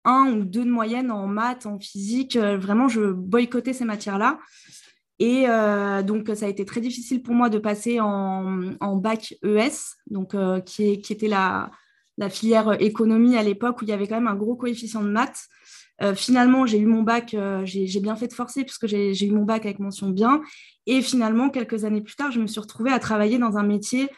[0.04, 2.36] un ou deux de moyenne en maths, en physique.
[2.36, 4.38] vraiment, je boycottais ces matières-là.
[5.20, 5.44] Et
[6.04, 10.34] donc, ça a été très difficile pour moi de passer en, en bac ES, donc,
[10.64, 11.70] qui, est, qui, était la,
[12.20, 15.08] la filière économie à l'époque où il y avait quand même un gros coefficient de
[15.08, 15.48] maths.
[16.02, 19.30] Euh, finalement, j'ai eu mon bac, euh, j'ai bien fait de forcer puisque j'ai eu
[19.30, 20.42] mon bac avec mention bien.
[20.86, 24.08] Et finalement, quelques années plus tard, je me suis retrouvée à travailler dans un métier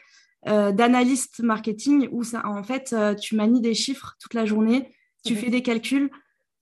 [0.48, 4.92] euh, d'analyste marketing où ça, en fait, tu manies des chiffres toute la journée,
[5.24, 6.10] tu fais des calculs.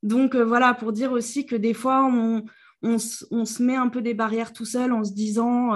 [0.03, 2.45] Donc voilà, pour dire aussi que des fois, on,
[2.83, 5.73] on, se met un peu des barrières tout seul en se disant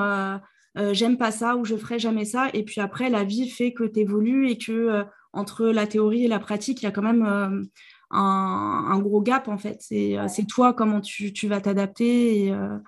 [0.92, 2.48] j'aime pas ça ou je ferai jamais ça.
[2.54, 6.28] Et puis après, la vie fait que tu évolues et que entre la théorie et
[6.28, 7.68] la pratique, il y a quand même
[8.14, 9.78] un, gros gap en fait.
[9.80, 12.78] C'est euh, toi comment tu, vas t'adapter et, euh,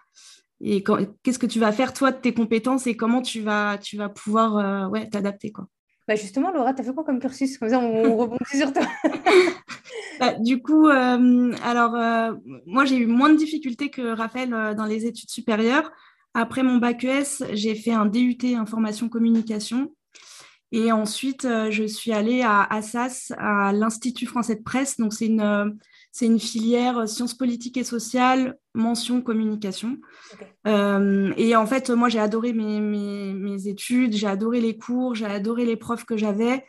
[0.60, 0.82] et
[1.22, 3.78] qu'est-ce que tu vas faire toi de tes compétences et comment tu vas,
[4.14, 4.56] pouvoir
[4.94, 5.52] euh, t'adapter.
[5.52, 5.68] quoi.
[6.08, 7.58] Bah justement, Laura, tu as fait quoi comme cursus?
[7.58, 8.84] Comme ça, on, rebondit sur toi.
[10.18, 12.32] Bah, du coup, euh, alors, euh,
[12.64, 15.92] moi, j'ai eu moins de difficultés que Raphaël euh, dans les études supérieures.
[16.32, 19.94] Après mon bac ES, j'ai fait un DUT information communication.
[20.72, 24.98] Et ensuite, je suis allée à Assas, à l'Institut français de presse.
[24.98, 25.78] Donc, c'est une,
[26.16, 29.98] c'est une filière sciences politiques et sociales, mention communication.
[30.66, 35.66] Euh, et en fait, moi, j'ai adoré mes, études, j'ai adoré les cours, j'ai adoré
[35.66, 36.64] les profs que j'avais.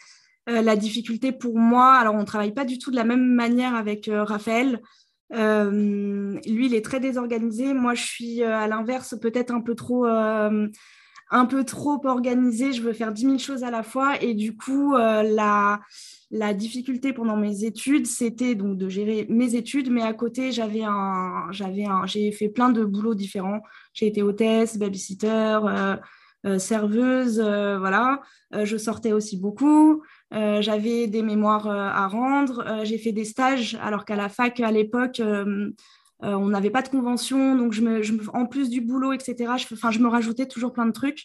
[0.50, 3.26] Euh, la difficulté pour moi, alors on ne travaille pas du tout de la même
[3.26, 4.82] manière avec euh, Raphaël.
[5.32, 7.74] lui, il est très désorganisé.
[7.74, 12.94] Moi, je suis à l'inverse, peut-être un peu trop un peu trop organisée, je veux
[12.94, 15.80] faire 10 000 choses à la fois et du coup, la,
[16.32, 20.84] la difficulté pendant mes études, c'était donc de gérer mes études, mais à côté, j'avais
[20.84, 23.62] un, j'avais un, j'ai fait plein de boulots différents.
[23.94, 25.96] J'ai été hôtesse, babysitter, euh,
[26.46, 28.22] euh, serveuse, euh, voilà.
[28.52, 30.04] je sortais aussi beaucoup.
[30.32, 32.84] j'avais des mémoires à rendre.
[32.84, 35.22] j'ai fait des stages, alors qu'à la fac, à l'époque,
[36.20, 38.02] on n'avait pas de convention, donc je me,
[38.34, 41.24] en plus du boulot, etc., je, enfin, je me rajoutais toujours plein de trucs.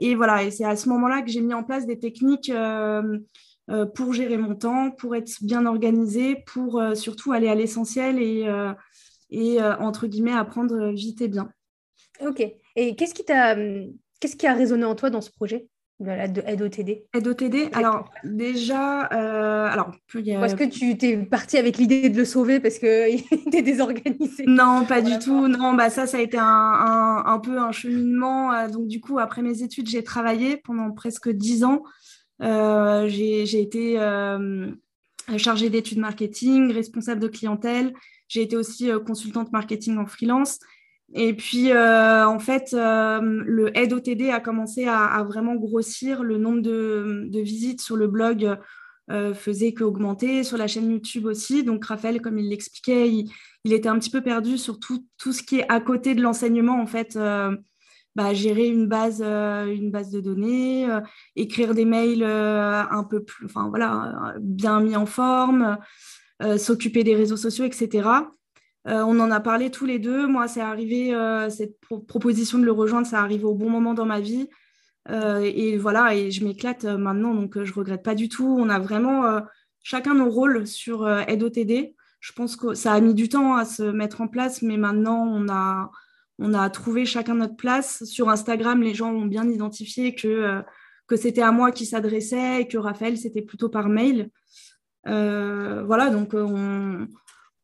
[0.00, 2.50] et voilà, et c'est à ce moment-là que j'ai mis en place des techniques
[3.94, 8.44] pour gérer mon temps, pour être bien organisé, pour euh, surtout aller à l'essentiel et,
[8.46, 8.72] euh,
[9.30, 11.50] et entre guillemets, apprendre vite et bien.
[12.20, 12.44] Ok.
[12.76, 13.54] Et qu'est-ce qui, t'a,
[14.20, 15.68] qu'est-ce qui a résonné en toi dans ce projet?
[16.00, 22.08] De aide OTD Aide OTD, alors déjà, alors, est-ce que tu t'es parti avec l'idée
[22.08, 22.88] de le sauver parce qu'il
[23.46, 25.46] était désorganisé Non, pas du tout.
[25.46, 28.66] Non, bah ça, ça a été un, un peu un cheminement.
[28.68, 32.09] Donc du coup, après mes études, j'ai travaillé pendant presque dix ans euh,
[32.40, 34.70] j'ai été euh,
[35.36, 37.92] chargée d'études marketing, responsable de clientèle.
[38.28, 40.58] J'ai été aussi euh, consultante marketing en freelance.
[41.12, 46.22] Et puis, en fait, le aide OTD a commencé à, vraiment grossir.
[46.22, 48.56] Le nombre de, visites sur le blog
[49.34, 51.64] faisait qu'augmenter, sur la chaîne YouTube aussi.
[51.64, 53.28] Donc, Raphaël, comme il l'expliquait, il,
[53.64, 56.22] il, était un petit peu perdu sur tout, tout ce qui est à côté de
[56.22, 57.18] l'enseignement, en fait.
[58.20, 61.00] Bah, gérer une base, euh, une base de données, euh,
[61.36, 65.78] écrire des mails euh, un peu plus, enfin voilà, bien mis en forme,
[66.58, 68.08] s'occuper des réseaux sociaux, etc.
[68.84, 70.26] on en a parlé tous les deux.
[70.26, 71.14] Moi, c'est arrivé,
[71.48, 74.48] cette proposition de le rejoindre, ça arrive au bon moment dans ma vie.
[75.10, 78.56] et voilà, et je m'éclate maintenant, donc je regrette pas du tout.
[78.58, 79.40] On a vraiment
[79.82, 81.94] chacun nos rôles sur AideOTD.
[82.20, 85.26] Je pense que ça a mis du temps à se mettre en place, mais maintenant
[85.26, 85.90] on a,
[86.40, 88.02] on a trouvé chacun notre place.
[88.04, 90.62] Sur Instagram, les gens ont bien identifié que, euh,
[91.16, 94.30] c'était à moi qui s'adressait et que Raphaël, c'était plutôt par mail.
[95.06, 97.06] Euh, voilà, donc euh,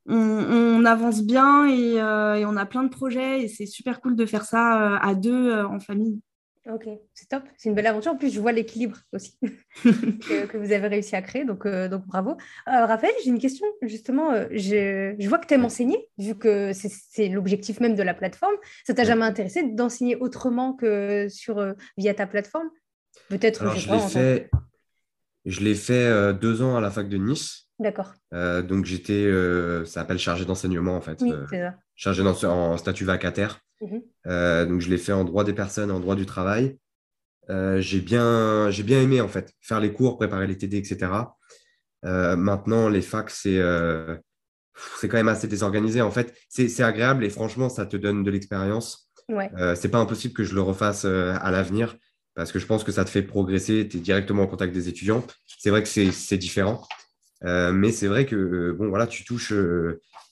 [0.06, 2.00] on, avance bien et,
[2.44, 5.80] on a plein de projets et c'est super cool de faire ça à deux en
[5.80, 6.20] famille.
[6.68, 7.44] Ok, c'est top.
[7.56, 8.12] C'est une belle aventure.
[8.12, 9.38] En plus, je vois l'équilibre aussi
[9.82, 11.44] que, vous avez réussi à créer.
[11.44, 12.32] Donc, euh, donc bravo.
[12.32, 13.66] Euh, Raphaël, j'ai une question.
[13.82, 18.14] Justement, euh, je, vois que tu aimes enseigner, vu que c'est l'objectif même de la
[18.14, 18.54] plateforme.
[18.84, 22.68] Ça t'a jamais intéressé d'enseigner autrement que sur, via ta plateforme?
[23.28, 23.76] Peut-être.
[23.76, 24.50] Je, l'ai fait,
[25.44, 27.68] je l'ai fait deux ans à la fac de Nice.
[27.78, 28.14] D'accord.
[28.32, 29.30] donc, j'étais,
[29.84, 31.20] ça s'appelle chargé d'enseignement en fait.
[31.20, 31.74] Oui, c'est ça.
[31.94, 33.60] Chargé en statut vacataire.
[33.80, 34.02] Mhm.
[34.26, 36.78] Euh, donc, je l'ai fait en droit des personnes, en droit du travail.
[37.50, 41.36] Euh, j'ai bien, j'ai bien aimé en fait faire les cours, préparer les TD, etc.
[42.04, 43.60] Euh, maintenant, les facs, c'est
[44.98, 46.02] c'est quand même assez désorganisé.
[46.02, 49.10] En fait, c'est agréable et franchement, ça te donne de l'expérience.
[49.28, 49.50] Ouais.
[49.74, 51.96] c'est pas impossible que je le refasse à l'avenir
[52.36, 53.88] parce que je pense que ça te fait progresser.
[53.88, 55.24] Tu es directement en contact des étudiants.
[55.46, 56.86] C'est vrai que c'est différent.
[57.42, 59.54] mais c'est vrai que bon, voilà, tu touches,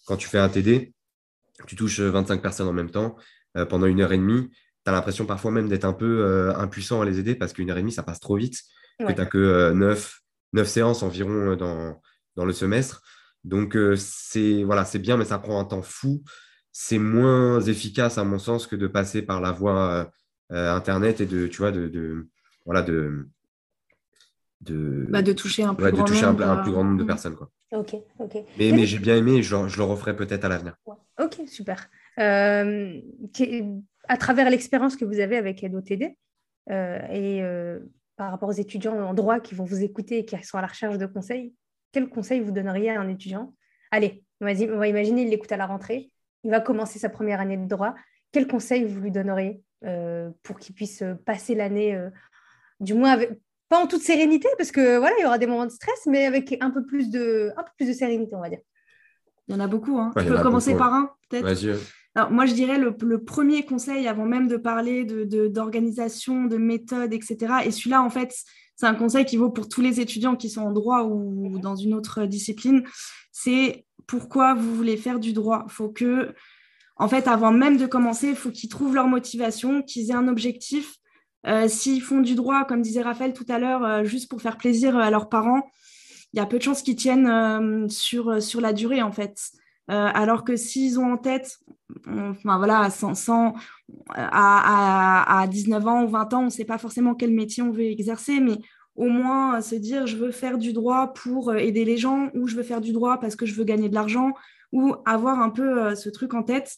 [0.07, 0.92] quand tu fais un TD,
[1.66, 3.16] tu touches 25 personnes en même temps.
[3.56, 6.54] Euh, pendant une heure et demie, tu as l'impression parfois même d'être un peu euh,
[6.56, 8.60] impuissant à les aider parce qu'une heure et demie, ça passe trop vite,
[8.98, 10.20] que tu n'as que euh, neuf,
[10.64, 12.00] séances environ dans,
[12.36, 13.02] dans le semestre.
[13.44, 16.22] Donc, c'est voilà, bien, mais ça prend un temps fou.
[16.72, 20.10] C'est moins efficace, à mon sens, que de passer par la voie
[20.50, 22.28] Internet et de, tu vois, de,
[22.64, 23.28] voilà, de,
[24.64, 27.37] de, bah, de toucher un plus, grand, nombre, un, plus grand nombre de personnes.
[27.37, 27.50] Quoi.
[27.72, 28.37] Ok, ok.
[28.59, 30.77] Mais, mais j'ai bien aimé, je, je le referai peut-être à l'avenir.
[31.20, 31.88] Ok, super.
[32.18, 33.00] Euh,
[34.09, 36.16] à travers l'expérience que vous avez avec EdoTD
[36.70, 37.81] euh, et euh,
[38.16, 40.68] par rapport aux étudiants en droit qui vont vous écouter et qui sont à la
[40.68, 41.55] recherche de conseils,
[41.92, 43.55] quel conseil vous donneriez à un étudiant?
[43.90, 46.11] Allez, on va imaginer, il l'écoute à la rentrée,
[46.42, 47.94] il va commencer sa première année de droit.
[48.33, 49.62] Quel conseil vous lui donneriez
[50.42, 51.96] pour qu'il puisse passer l'année,
[52.81, 53.18] du moins
[53.74, 56.26] pas en toute sérénité, parce que voilà, il y aura des moments de stress, mais
[56.26, 58.60] avec un peu plus de, un peu plus de sérénité, on va dire.
[59.48, 59.98] Il y en a beaucoup.
[59.98, 60.12] Hein.
[60.16, 61.46] tu peux commencer par un, peut-être?
[62.16, 67.12] Alors, moi, je dirais le, premier conseil, avant même de parler d'organisation, de, de, méthode,
[67.12, 67.37] etc.
[67.64, 68.32] Et celui-là, en fait,
[68.76, 71.74] c'est un conseil qui vaut pour tous les étudiants qui sont en droit ou dans
[71.74, 72.84] une autre discipline.
[73.32, 75.64] C'est pourquoi vous voulez faire du droit?
[75.66, 76.32] Il faut que,
[76.96, 80.28] en fait, avant même de commencer, il faut qu'ils trouvent leur motivation, qu'ils aient un
[80.28, 80.94] objectif.
[81.46, 84.57] Euh, s'ils font du droit, comme disait Raphaël tout à l'heure, euh, juste pour faire
[84.57, 85.62] plaisir à leurs parents,
[86.33, 89.38] il y a peu de chances qu'ils tiennent euh, sur, la durée, en fait.
[89.90, 91.59] Euh, alors que s'ils ont en tête,
[92.09, 92.88] enfin voilà,
[94.09, 97.70] à, à, 19 ans ou 20 ans, on ne sait pas forcément quel métier on
[97.70, 98.59] veut exercer, mais
[98.96, 102.48] au moins se dire je veux faire du droit pour euh, aider les gens ou
[102.48, 104.33] je veux faire du droit parce que je veux gagner de l'argent
[104.72, 106.76] ou avoir un peu euh, ce truc en tête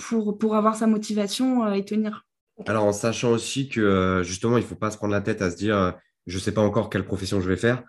[0.00, 2.25] pour avoir sa motivation et tenir.
[2.66, 5.50] Alors en sachant aussi que justement, il ne faut pas se prendre la tête à
[5.50, 5.94] se dire
[6.26, 7.82] je ne sais pas encore quelle profession je vais faire.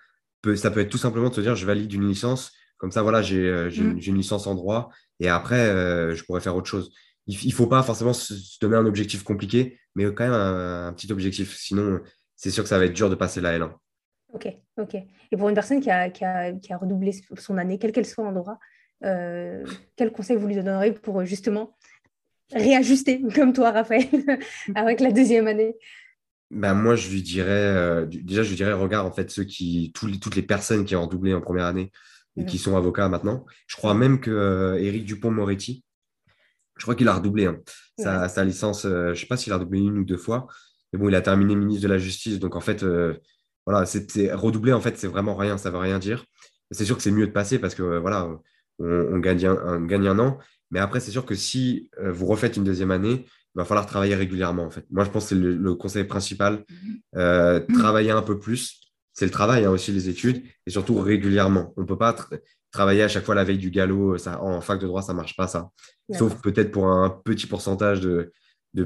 [0.56, 3.22] Ça peut être tout simplement de se dire je valide une licence comme ça, voilà,
[3.22, 4.00] j'ai euh, mm.
[4.06, 6.92] une, licence en droit et après, euh, je pourrais faire autre chose.
[7.26, 11.12] Il ne faut pas forcément se, donner un objectif compliqué, mais quand même un, petit
[11.12, 11.58] objectif.
[11.58, 12.00] Sinon,
[12.36, 13.72] c'est sûr que ça va être dur de passer la L1.
[14.34, 14.96] Ok, ok.
[14.96, 18.06] Et pour une personne qui a, qui a, qui a redoublé son année, quelle qu'elle
[18.06, 18.60] soit en droit,
[19.04, 19.66] euh,
[19.98, 21.76] quel conseil vous lui donneriez pour justement
[22.54, 24.08] réajuster, comme toi, Raphaël,
[24.76, 25.76] avec la deuxième année
[26.50, 30.34] ben moi, je lui dirais, déjà, je lui dirais, regarde, en fait, ceux qui, toutes
[30.38, 31.92] les personnes qui ont redoublé en première année,
[32.38, 33.46] et qui sont avocats maintenant.
[33.66, 35.84] Je crois même que euh, Éric Dupont-Moretti,
[36.78, 37.60] je crois qu'il a redoublé hein.
[37.98, 40.48] sa, licence, euh, je ne sais pas s'il a redoublé une ou deux fois,
[40.94, 42.40] mais bon, il a terminé ministre de la Justice.
[42.40, 43.16] Donc en fait, euh,
[43.66, 46.26] voilà, c'est redoubler, en fait, c'est vraiment rien, ça ne veut rien dire.
[46.72, 48.30] C'est sûr que c'est mieux de passer parce que voilà,
[48.80, 50.38] on, gagne, un, gagne un an.
[50.72, 53.26] Mais après, c'est sûr que si vous refaites une deuxième année,
[53.56, 54.66] il va falloir travailler régulièrement.
[54.66, 54.86] En fait.
[54.92, 56.66] Moi, je pense que c'est le, conseil principal.
[57.14, 57.66] Mhm.
[57.74, 61.74] travailler un peu plus, c'est le travail hein, aussi, les études, et surtout régulièrement.
[61.76, 62.16] On ne peut pas
[62.72, 64.20] travailler à chaque fois la veille du galop.
[64.20, 65.70] Ça, en fac de droit, ça ne marche pas, ça.
[66.14, 68.32] Sauf peut-être pour un petit pourcentage de,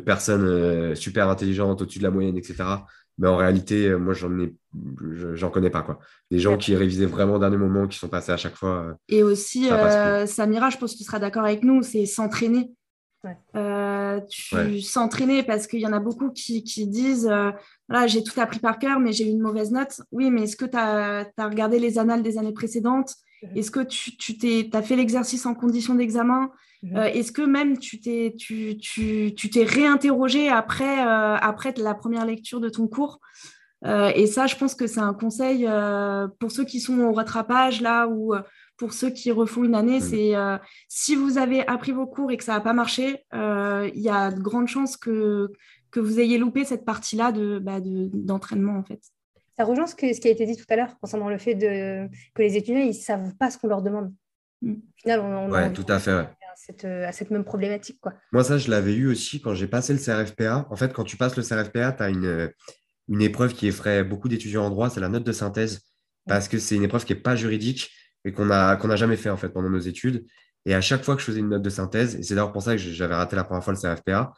[0.06, 2.64] personnes euh, super intelligentes, au-dessus de la moyenne, etc.
[3.18, 4.56] Mais en réalité, euh, moi, j'en ai,
[5.34, 6.00] j'en connais pas quoi.
[6.30, 8.84] Des gens qui révisaient vraiment au dernier moment, qui sont passés à chaque fois.
[8.84, 9.70] Euh, et aussi,
[10.26, 12.72] Samira, je pense que tu seras d'accord avec nous, c'est s'entraîner.
[13.56, 17.52] Euh, tu s'entraîner parce qu'il y en a beaucoup qui, disent euh,
[18.08, 20.02] j'ai tout appris par cœur, mais j'ai eu une mauvaise note.
[20.12, 23.14] Oui, mais est-ce que tu as, regardé les annales des années précédentes?
[23.56, 26.52] Est-ce que tu t'es, as fait l'exercice en condition d'examen?
[26.84, 26.98] Mhm.
[26.98, 32.26] euh, Est-ce que même tu t'es, tu, tu, tu t'es réinterrogé après, après la première
[32.26, 33.20] lecture de ton cours?
[33.84, 35.68] Et ça, je pense que c'est un conseil
[36.40, 38.36] pour ceux qui sont au rattrapage là où
[38.82, 40.02] pour ceux qui refont une année, mm.
[40.02, 43.88] c'est euh, si vous avez appris vos cours et que ça n'a pas marché, euh,
[43.94, 45.52] il y a de grandes chances que,
[45.92, 49.00] que vous ayez loupé cette partie-là bah, d'entraînement, en fait.
[49.58, 52.08] Ça rejoint ce, ce, qui a été dit tout à l'heure concernant le fait de,
[52.34, 54.14] que les étudiants, ils ne savent pas ce qu'on leur demande.
[54.62, 54.74] Mm.
[54.74, 56.12] Au final, on, on tout à fait.
[56.12, 58.00] À, cette, même problématique.
[58.02, 58.14] Quoi.
[58.32, 60.68] Moi, ça, je l'avais eu aussi quand j'ai passé le CRFPA.
[60.70, 62.52] En fait, quand tu passes le CRFPA, tu as une,
[63.08, 65.82] une épreuve qui effraie beaucoup d'étudiants en droit, c'est la note de synthèse,
[66.28, 67.90] parce que c'est une épreuve qui n'est pas juridique
[68.26, 70.26] et qu'on n'a qu'on a jamais fait en fait pendant nos études.
[70.66, 72.62] Et à chaque fois que je faisais une note de synthèse, et c'est d'ailleurs pour
[72.62, 74.34] ça que j'avais raté la première fois le CFPA,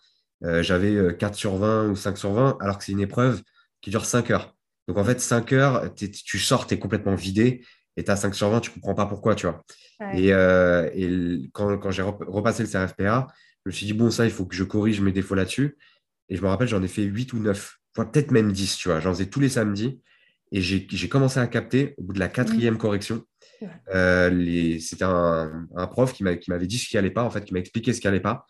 [0.45, 3.41] euh, j'avais 4 euh, sur 20 ou 5 sur 20, alors que c'est une épreuve
[3.81, 4.55] qui dure 5 heures.
[4.87, 7.65] Donc en fait, 5 heures, tu sors, tu es complètement vidé,
[7.95, 9.63] et tu as 5 sur 20, tu ne comprends pas pourquoi, tu vois.
[10.13, 13.27] Et, euh, et, quand, quand j'ai repassé le CRFPA,
[13.65, 15.77] je me suis dit, bon, ça, il faut que je corrige mes défauts là-dessus.
[16.29, 18.99] Et je me rappelle, j'en ai fait 8 ou 9, peut-être même 10, tu vois.
[18.99, 20.01] J'en faisais tous les samedis.
[20.51, 22.77] Et j'ai commencé à capter au bout de la quatrième mmh.
[22.77, 23.25] correction
[23.93, 27.59] euh, c'était un, prof qui m'avait dit ce qui n'allait pas, en fait, qui m'a
[27.59, 28.45] expliqué ce qui n'allait pas.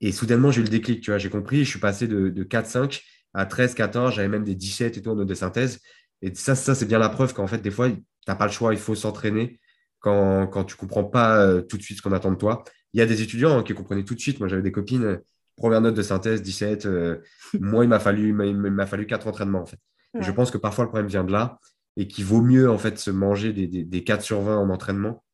[0.00, 3.02] Et soudainement, j'ai eu le déclic, tu vois, j'ai compris, je suis passé de, 4-5
[3.34, 5.80] à 13, 14, j'avais même des 17 et tout en de synthèse.
[6.20, 7.96] Et ça, ça c'est bien la preuve qu'en fait, des fois, tu
[8.28, 9.60] n'as pas le choix, il faut s'entraîner
[10.00, 12.64] quand, quand tu ne comprends pas euh, tout de suite ce qu'on attend de toi.
[12.92, 14.38] Il y a des étudiants hein, qui comprenaient tout de suite.
[14.38, 15.16] Moi, j'avais des copines, euh,
[15.56, 16.88] première note de synthèse, 17.
[17.60, 19.78] moi, il m'a fallu, m'a fallu 4 entraînements, en fait.
[20.20, 21.58] Je pense que parfois, le problème vient de là
[21.96, 25.24] et qu'il vaut mieux en fait se manger des, des, 4 sur 20 en entraînement,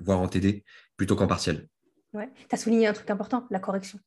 [0.00, 0.64] voire en TD,
[0.96, 1.68] plutôt qu'en partiel.
[2.12, 2.28] Ouais.
[2.48, 3.98] Tu as souligné un truc important, la correction.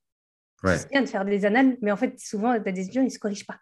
[0.65, 3.05] C'est bien de faire des annales, mais en fait, souvent, tu as des étudiants, ils
[3.05, 3.59] ne se corrigent pas.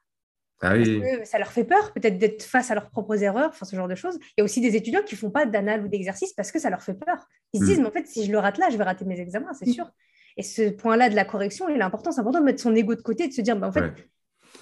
[0.64, 1.02] Ah oui.
[1.24, 3.96] ça leur fait peur, peut-être d'être face à leurs propres erreurs, enfin ce genre de
[3.96, 4.20] choses.
[4.22, 6.60] Il y a aussi des étudiants qui ne font pas d'annales ou d'exercices parce que
[6.60, 7.18] ça leur fait peur.
[7.54, 7.82] Ils se disent, hmm.
[7.82, 9.74] mais en fait, si je le rate là, je vais rater mes examens, c'est hmm.
[9.74, 9.92] sûr.
[10.38, 12.12] Et ce point-là de la correction, il est important.
[12.12, 13.92] C'est important de mettre son ego de côté, de se dire, bah, en fait,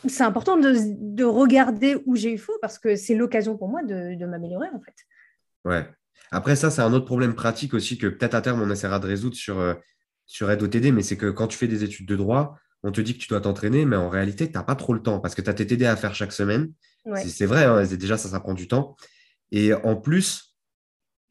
[0.08, 4.26] c'est important de, regarder où j'ai eu faux parce que c'est l'occasion pour moi de,
[4.26, 4.96] m'améliorer en fait.
[5.66, 5.86] Ouais.
[6.32, 9.08] Après ça, c'est un autre problème pratique aussi que peut-être à terme on essaiera de
[9.08, 9.74] résoudre sur, euh,
[10.30, 13.16] sur AidOTD, mais c'est que quand tu fais des études de droit, on te dit
[13.16, 15.42] que tu dois t'entraîner, mais en réalité, tu n'as pas trop le temps parce que
[15.42, 16.72] tu as tes TD à faire chaque semaine.
[17.26, 18.96] C'est vrai, hein, déjà, ça, ça prend du temps.
[19.52, 20.56] Et en plus,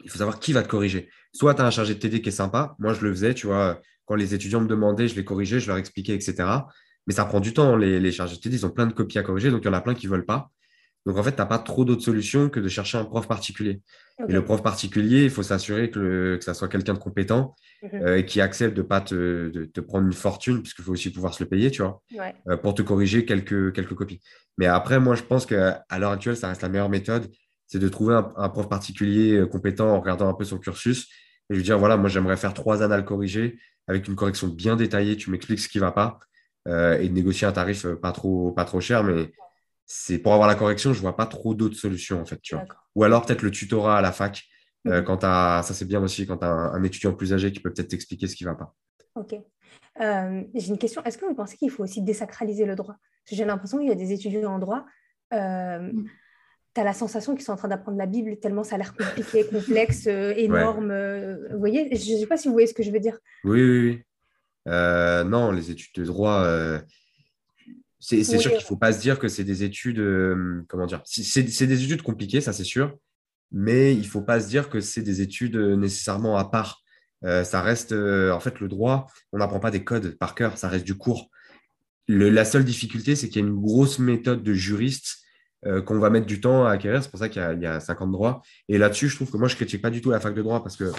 [0.03, 1.09] il faut savoir qui va te corriger.
[1.33, 2.75] Soit tu as un chargé de TD qui est sympa.
[2.81, 5.69] Moi, je le faisais, tu vois, quand les étudiants me demandaient, je les corrigeais, je
[5.69, 6.35] leur expliquais, etc.
[7.07, 7.77] Mais ça prend du temps.
[7.77, 9.75] Les, les chargés d'études, ils ont plein de copies à corriger, donc il y en
[9.75, 10.51] a plein qui ne veulent pas.
[11.09, 13.81] Donc, en fait, tu n'as pas trop d'autres solutions que de chercher un prof particulier.
[14.29, 18.03] Et le prof particulier, il faut s'assurer que, que ça soit quelqu'un de compétent mhm.
[18.03, 21.11] euh, et qui accepte de ne pas te, te, prendre une fortune, puisqu'il faut aussi
[21.11, 22.03] pouvoir se le payer, tu vois,
[22.51, 24.21] euh, pour te corriger quelques, quelques copies.
[24.59, 27.31] Mais après, moi, je pense qu'à l'heure actuelle, ça reste la meilleure méthode,
[27.67, 31.09] c'est de trouver un, prof particulier euh, compétent en regardant un peu son cursus
[31.49, 35.17] et lui dire, voilà, moi, j'aimerais faire trois annales corrigées avec une correction bien détaillée,
[35.17, 36.19] tu m'expliques ce qui ne va pas,
[36.67, 39.31] et de négocier un tarif pas trop, pas trop cher, mais
[39.91, 42.67] c'est pour avoir la correction, je vois pas trop d'autres solutions en fait, tu vois.
[42.95, 44.45] Ou alors peut-être le tutorat à la fac.
[44.87, 45.05] Euh, mhm.
[45.05, 47.89] quand ça c'est bien aussi quand tu as un, étudiant plus âgé qui peut peut-être
[47.89, 48.75] t'expliquer ce qui va pas.
[49.17, 49.35] Ok.
[50.01, 51.03] Euh, j'ai une question.
[51.05, 52.97] Est-ce que vous pensez qu'il faut aussi désacraliser le droit?
[53.25, 54.85] J'ai l'impression qu'il y a des étudiants en droit.
[55.33, 56.07] Euh, mhm.
[56.75, 58.95] Tu as la sensation qu'ils sont en train d'apprendre la Bible tellement ça a l'air
[58.95, 60.93] compliqué, complexe, énorme.
[61.51, 61.97] vous voyez?
[61.97, 63.19] Je ne sais pas si vous voyez ce que je veux dire.
[63.43, 64.05] Oui, oui,
[64.67, 65.31] oui.
[65.31, 66.47] non, les études de droit,
[68.01, 71.03] c'est sûr qu'il ne faut pas se dire que c'est des études, euh, comment dire,
[71.05, 72.97] c'est des études compliquées, ça c'est sûr,
[73.51, 76.83] mais il ne faut pas se dire que c'est des études euh, nécessairement à part.
[77.25, 80.69] Euh, ça reste, en fait, le droit, on n'apprend pas des codes par cœur, ça
[80.69, 81.31] reste du cours.
[82.07, 85.17] la seule difficulté, c'est qu'il y a une grosse méthode de juriste
[85.87, 87.03] qu'on va mettre du temps à acquérir.
[87.03, 88.43] C'est pour ça qu'il y, a 50 droits.
[88.69, 90.41] Et là-dessus, je trouve que moi, je ne critique pas du tout la fac de
[90.41, 90.93] droit parce que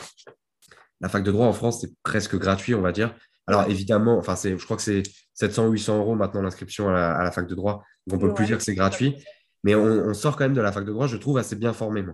[0.99, 3.15] la fac de droit en France, c'est presque gratuit, on va dire.
[3.49, 7.47] Alors évidemment, enfin, je crois que c'est 700 800 euros maintenant l'inscription à, la fac
[7.47, 7.83] de droit.
[8.07, 9.15] Donc on ne peut plus dire que c'est gratuit.
[9.63, 12.05] Mais on, sort quand même de la fac de droit, je trouve, assez bien formé.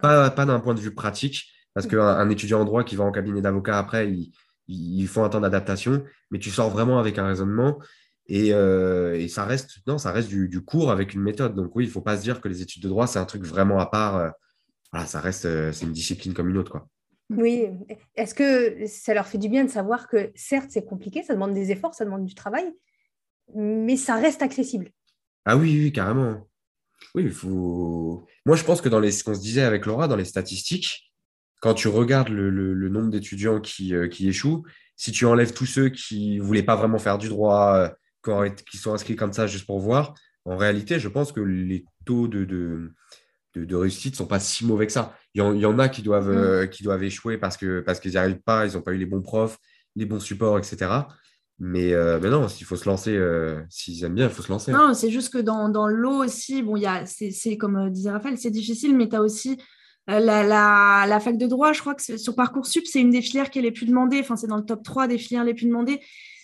[0.00, 3.04] Pas, pas d'un point de vue pratique, parce qu'un un étudiant en droit qui va
[3.04, 4.32] en cabinet d'avocat après, il,
[4.68, 7.78] il, faut un temps d'adaptation, mais tu sors vraiment avec un raisonnement.
[8.26, 11.54] Et, euh, ça reste, non, ça reste du, cours avec une méthode.
[11.54, 13.24] Donc oui, il ne faut pas se dire que les études de droit, c'est un
[13.24, 14.16] truc vraiment à part.
[14.16, 14.30] Euh,
[14.92, 16.70] voilà, ça reste, euh, c'est une discipline comme une autre.
[16.70, 16.86] Quoi.
[17.36, 17.66] Oui,
[18.14, 21.54] est-ce que ça leur fait du bien de savoir que certes c'est compliqué, ça demande
[21.54, 22.72] des efforts, ça demande du travail,
[23.54, 24.90] mais ça reste accessible?
[25.44, 26.46] Ah oui, oui, carrément.
[27.14, 28.24] Oui, il faut.
[28.46, 31.12] Moi, je pense que dans les, ce qu'on se disait avec Laura, dans les statistiques,
[31.60, 34.64] quand tu regardes le, nombre d'étudiants qui, euh, qui, échouent,
[34.96, 37.94] si tu enlèves tous ceux qui ne voulaient pas vraiment faire du droit,
[38.26, 40.14] euh, qui sont inscrits comme ça juste pour voir,
[40.44, 42.92] en réalité, je pense que les taux de,
[43.54, 46.30] de réussite ne sont pas si mauvais que ça il y, en a qui doivent,
[46.30, 46.36] mm.
[46.36, 48.98] euh, qui doivent échouer parce qu'ils parce qu'ils n'y arrivent pas, ils n'ont pas eu
[48.98, 49.58] les bons profs,
[49.96, 50.90] les bons supports, etc.
[51.58, 54.50] Mais, euh, mais non, s'il faut se lancer, euh, s'ils aiment bien, il faut se
[54.50, 54.72] lancer.
[54.72, 58.96] Non, c'est juste que dans, dans l'eau aussi, bon, c'est comme disait Raphaël, c'est difficile,
[58.96, 59.58] mais tu as aussi
[60.08, 63.50] la, la, la, fac de droit, je crois que sur Parcoursup, c'est une des filières
[63.50, 64.18] qui est les plus demandées.
[64.20, 66.00] Enfin, c'est dans le top 3 des filières les plus demandées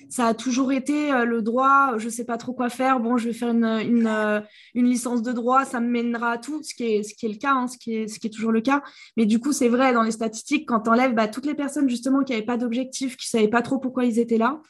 [0.08, 3.16] ça a toujours été euh, le droit, je ne sais pas trop quoi faire, bon,
[3.16, 4.40] je vais faire une, une, euh,
[4.74, 7.30] une, licence de droit, ça me mènera à tout, ce qui est, ce qui est
[7.30, 8.82] le cas, hein, ce, qui est, ce qui est toujours le cas.
[9.16, 11.88] Mais du coup, c'est vrai, dans les statistiques, quand tu enlèves bah, toutes les personnes
[11.88, 14.60] justement qui n'avaient pas d'objectif, qui ne savaient pas trop pourquoi ils étaient là,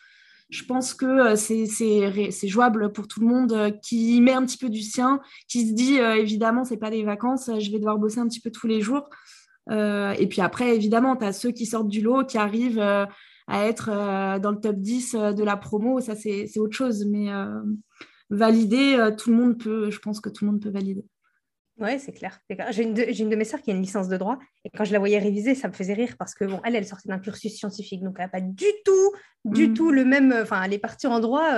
[0.50, 4.70] je pense que euh, c'est jouable pour tout le monde qui met un petit peu
[4.70, 8.18] du sien, qui se dit évidemment, ce n'est pas des vacances, je vais devoir bosser
[8.18, 9.10] un petit peu tous les jours.
[9.70, 12.82] et puis après, évidemment, tu as ceux qui sortent du lot, qui arrivent
[13.48, 17.06] à être euh, dans le top 10 euh, de la promo, ça c'est autre chose.
[17.06, 17.60] Mais euh,
[18.30, 21.04] valider, tout le monde peut, je pense que tout le monde peut valider.
[21.80, 22.40] Oui, c'est clair.
[22.70, 24.92] J'ai une, une, de mes sœurs qui a une licence de droit et quand je
[24.92, 27.56] la voyais réviser, ça me faisait rire parce que bon, elle, elle sortait d'un cursus
[27.56, 29.12] scientifique, donc elle n'a pas du tout,
[29.44, 29.74] du mm.
[29.74, 30.34] tout le même.
[30.42, 31.48] Enfin, elle est partie en droit.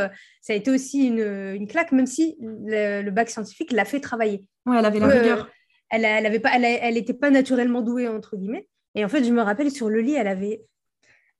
[0.42, 4.44] ça a été aussi une, une claque, même si le, bac scientifique l'a fait travailler.
[4.66, 5.50] Oui, elle avait la rigueur.
[5.88, 8.68] elle, elle avait pas, elle, était pas naturellement douée entre guillemets.
[8.94, 10.60] Et en fait, je me rappelle sur le lit, elle avait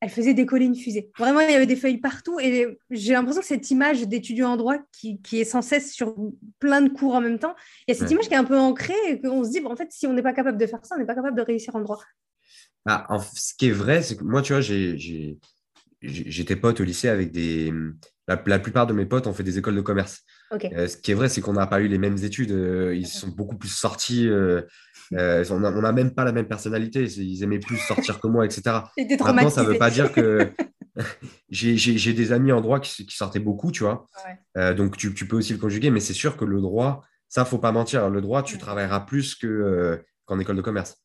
[0.00, 1.10] elle faisait décoller une fusée.
[1.18, 2.40] Vraiment, il y avait des feuilles partout.
[2.40, 6.14] Et j'ai l'impression que cette image d'étudiant en droit qui, est sans cesse sur
[6.58, 7.54] plein de cours en même temps,
[7.86, 9.76] il y a cette image qui est un peu ancrée et qu'on se dit, en
[9.76, 11.76] fait, si on n'est pas capable de faire ça, on n'est pas capable de réussir
[11.76, 12.00] en droit.
[12.86, 17.30] Ah, ce qui est vrai, c'est que moi, tu vois, j'étais pote au lycée avec
[17.30, 17.72] des.
[18.26, 20.22] La, plupart de mes potes ont fait des écoles de commerce.
[20.52, 22.52] Euh, ce qui est vrai, c'est qu'on n'a pas eu les mêmes études.
[22.52, 24.28] Euh, ils sont beaucoup plus sortis.
[24.28, 24.62] Euh,
[25.14, 27.04] euh, on n'a même pas la même personnalité.
[27.04, 28.62] Ils aimaient plus sortir que moi, etc.
[28.98, 30.52] Maintenant, ça ne veut pas dire que.
[31.50, 34.06] j'ai des amis en droit qui, sortaient beaucoup, tu vois.
[34.56, 37.58] Euh, donc, tu, peux aussi le conjuguer, mais c'est sûr que le droit, ça, faut
[37.58, 38.08] pas mentir.
[38.10, 40.96] Le droit, tu travailleras plus euh, qu'en école de commerce,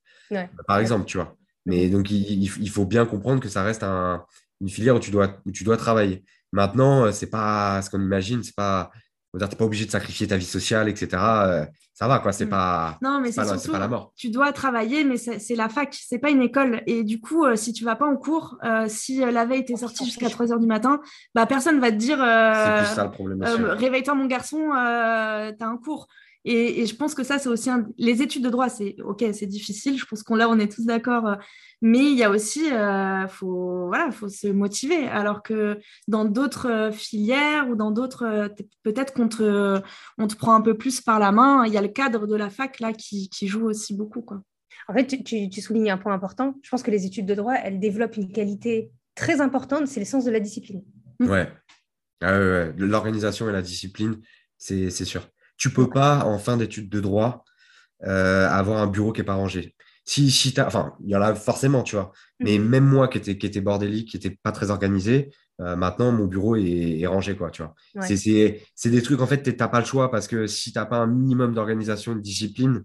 [0.67, 1.35] par exemple, tu vois.
[1.65, 5.51] Mais donc, il, faut bien comprendre que ça reste une filière où tu dois, où
[5.51, 6.23] tu dois travailler.
[6.51, 8.91] Maintenant, c'est pas ce qu'on imagine, c'est pas
[9.39, 11.09] tu n'es pas obligé de sacrifier ta vie sociale, etc.
[11.13, 12.31] Euh, ça va, quoi.
[12.31, 12.49] C'est mm.
[12.49, 12.97] pas.
[13.01, 14.13] Non, mais c'est pas, la mort.
[14.15, 16.81] Tu dois travailler, mais c'est la fac, c'est pas une école.
[16.87, 19.75] Et du coup, euh, si tu vas pas en cours, euh, si la veille t'es
[19.75, 21.01] sorti jusqu'à 3 h du matin,
[21.33, 22.17] bah personne va te dire.
[22.17, 23.43] c'est ça le problème.
[23.43, 26.07] Réveille-toi, mon garçon, tu as un cours.
[26.45, 29.97] Et, je pense que ça, c'est aussi les études de droit, c'est ok, c'est difficile.
[29.97, 31.27] Je pense qu'on là, on est tous d'accord.
[31.27, 31.35] Euh,
[31.81, 35.07] mais il y a aussi, euh, faut voilà, faut se motiver.
[35.07, 38.49] Alors que dans d'autres euh, filières ou dans d'autres,
[38.83, 39.81] peut-être qu'on te,
[40.19, 41.65] on te prend un peu plus par la main.
[41.65, 44.41] Il y a le cadre de la fac là qui, qui joue aussi beaucoup, quoi.
[44.87, 46.55] En fait, tu, tu, soulignes un point important.
[46.61, 50.25] Je pense que les études de droit, elles développent une qualité très importante, c'est l'essence
[50.25, 50.83] de la discipline.
[51.19, 51.49] Ouais.
[52.21, 54.21] Ah ouais, L'organisation et la discipline,
[54.57, 55.27] c'est sûr.
[55.57, 57.45] Tu peux pas, en fin d'études de droit,
[58.03, 59.75] euh, avoir un bureau qui n'est pas rangé.
[60.03, 62.11] Si, si enfin, il y en a forcément, tu vois.
[62.39, 62.67] Mais mhm.
[62.67, 66.25] même moi qui étais, qui était bordélique, qui n'était pas très organisé, euh, maintenant mon
[66.25, 67.73] bureau est, rangé, quoi, tu vois.
[68.05, 70.85] C'est des trucs, en fait, tu n'as pas le choix parce que si tu n'as
[70.85, 72.83] pas un minimum d'organisation, de discipline,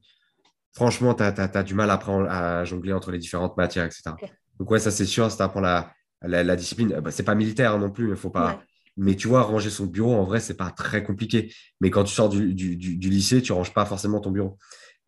[0.72, 4.12] franchement, tu as, du mal après à jongler entre les différentes matières, etc.
[4.58, 5.92] Donc, ouais, ça c'est sûr, si tu apprends la,
[6.22, 8.62] la, discipline, bah, c'est pas militaire non plus, il faut pas.
[9.03, 11.51] Mais tu vois, ranger son bureau, en vrai, c'est pas très compliqué.
[11.80, 14.59] Mais quand tu sors du, lycée, tu ranges pas forcément ton bureau.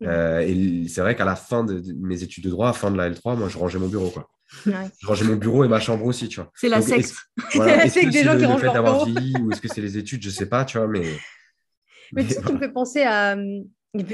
[0.01, 3.11] Euh, et c'est vrai qu'à la fin de, mes études de droit, fin de la
[3.11, 4.09] L3, moi, je rangeais mon bureau.
[4.09, 4.27] Quoi.
[4.65, 6.51] Je rangeais mon bureau et ma chambre aussi, tu vois.
[6.55, 7.13] C'est la secte.
[7.51, 9.05] c'est la secte des gens qui rangent leur bureau.
[9.05, 10.23] ou est-ce que c'est les études?
[10.23, 11.05] Je sais pas, tu vois, mais...
[12.13, 13.35] Mais, tu sais, tu me fais penser à,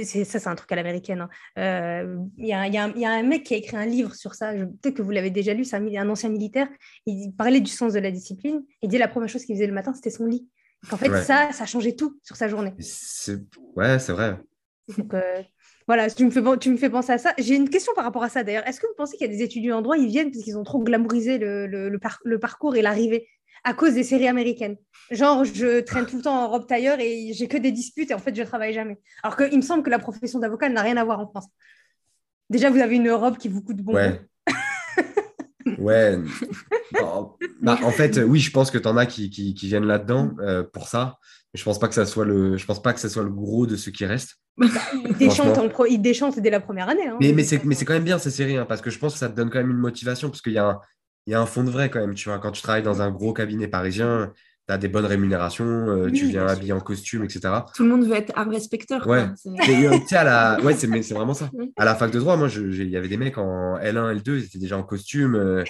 [0.03, 1.21] ça, c'est un truc à l'américaine.
[1.21, 1.29] Hein.
[1.57, 4.53] Euh, il y, a un mec qui a écrit un livre sur ça.
[4.53, 5.63] Peut-être que vous l'avez déjà lu.
[5.63, 6.67] C'est un, ancien militaire.
[7.05, 8.61] Il parlait du sens de la discipline.
[8.81, 10.47] Il dit la première chose qu'il faisait le matin, c'était son lit.
[10.91, 12.73] En fait, ça, ça changeait tout sur sa journée.
[13.75, 14.37] Ouais, c'est vrai.
[14.97, 15.43] Donc, euh,
[15.87, 17.33] voilà, tu me, fais, tu me fais penser à ça.
[17.37, 18.67] J'ai une question par rapport à ça d'ailleurs.
[18.67, 20.57] Est-ce que vous pensez qu'il y a des étudiants en droit, ils viennent parce qu'ils
[20.57, 23.27] ont trop glamourisé le, le parcours et l'arrivée?
[23.63, 24.77] À cause des séries américaines.
[25.11, 28.13] Genre, je traîne tout le temps en robe tailleur et j'ai que des disputes et
[28.13, 28.99] en fait, je travaille jamais.
[29.23, 31.47] Alors qu'il me semble que la profession d'avocat n'a rien à voir en France.
[32.49, 33.93] Déjà, vous avez une robe qui vous coûte bon.
[33.93, 34.21] Ouais.
[35.77, 36.19] ouais.
[37.61, 40.63] Bah, en fait, oui, je pense que tu en as qui, qui, viennent là-dedans euh,
[40.63, 41.17] pour ça.
[41.53, 43.67] Je pense pas que ça soit le, je pense pas que ça soit le gros
[43.67, 44.37] de ceux qui restent.
[44.57, 45.17] Bah, ils,
[46.01, 47.07] déchantent, dès la première année.
[47.07, 47.17] Hein.
[47.19, 49.29] mais, mais c'est quand même bien ces séries, hein, parce que je pense que ça
[49.29, 50.79] te donne quand même une motivation, parce qu'il y a un,
[51.27, 52.15] il y a un fond de vrai quand même.
[52.15, 54.33] Tu vois, quand tu travailles dans un gros cabinet parisien,
[54.67, 57.53] tu as des bonnes rémunérations, euh, tu viens habillé en costume, etc.
[57.75, 59.05] Tout le monde veut être art respecteur.
[59.07, 59.25] Ouais,
[60.11, 60.59] à la...
[60.61, 61.49] ouais c'est vraiment ça.
[61.75, 64.45] À la fac de droit, moi, il y avait des mecs en L1, L2, ils
[64.45, 65.35] étaient déjà en costume.
[65.35, 65.63] Euh,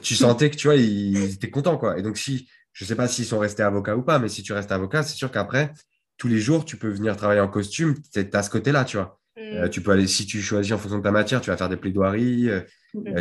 [0.00, 1.76] tu sentais que tu vois, ils étaient contents.
[1.76, 1.98] Quoi.
[1.98, 4.42] Et donc, si, je ne sais pas s'ils sont restés avocats ou pas, mais si
[4.42, 5.72] tu restes avocat, c'est sûr qu'après,
[6.16, 7.94] tous les jours, tu peux venir travailler en costume.
[8.12, 9.18] Tu à ce côté-là, tu vois.
[9.38, 9.70] Euh, mm.
[9.70, 11.76] tu peux aller, si tu choisis en fonction de ta matière, tu vas faire des
[11.76, 12.48] plaidoiries.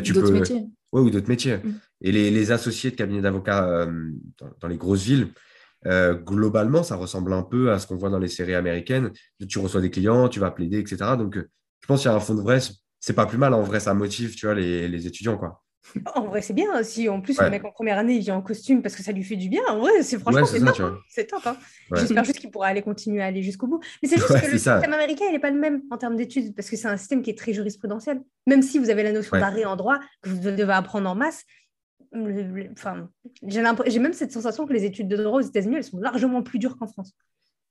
[0.04, 0.32] Tu peux...
[0.32, 0.66] métiers.
[0.92, 1.58] Oui, ou d'autres métiers.
[1.58, 1.80] Mm.
[2.02, 4.12] Et les, associés de cabinet d'avocats euh,
[4.62, 5.28] dans, les grosses villes,
[5.86, 9.12] euh, globalement, ça ressemble un peu à ce qu'on voit dans les séries américaines.
[9.48, 10.98] Tu reçois des clients, tu vas plaider, etc.
[11.18, 11.50] Donc, euh,
[11.82, 12.60] je pense qu'il y a un fond de vrai.
[13.00, 13.54] C'est pas plus mal.
[13.54, 15.64] En vrai, ça motive, tu vois, les, les étudiants, quoi.
[16.14, 16.84] En vrai, c'est bien.
[16.84, 19.12] Si en plus le mec en première année il vient en costume parce que ça
[19.12, 20.80] lui fait du bien, en vrai, c'est franchement c'est top.
[20.80, 21.00] Hein.
[21.10, 21.42] C'est top.
[21.46, 21.58] Hein.
[21.96, 23.80] J'espère juste qu'il pourra aller continuer à aller jusqu'au bout.
[24.02, 26.56] Mais c'est juste que le système américain il n'est pas le même en termes d'études
[26.56, 28.22] parce que c'est un système qui est très jurisprudentiel.
[28.48, 31.46] Même si vous avez la notion d'arrêt en droit que vous devez apprendre en masse,
[32.72, 33.10] enfin,
[33.44, 36.60] j'ai même cette sensation que les études de droit aux États-Unis elles sont largement plus
[36.60, 37.14] dures qu'en France.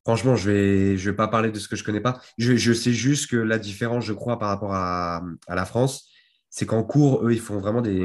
[0.04, 2.20] Franchement, je vais, je vais pas parler de ce que je connais pas.
[2.38, 6.08] Je, je sais juste que la différence, je crois, par rapport à, à la France,
[6.58, 8.04] c'est qu'en cours, eux, ils font vraiment des.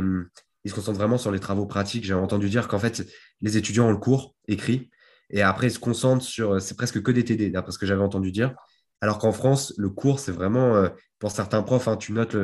[0.63, 2.03] Ils se concentrent vraiment sur les travaux pratiques.
[2.03, 3.03] J'ai entendu dire qu'en fait,
[3.41, 4.91] les étudiants ont le cours écrit
[5.31, 6.61] et après, ils se concentrent sur.
[6.61, 8.53] C'est presque que des TD, d'après ce que j'avais entendu dire.
[9.01, 10.75] Alors qu'en France, le cours, c'est vraiment.
[10.75, 12.37] Euh, pour certains profs, hein, tu, notes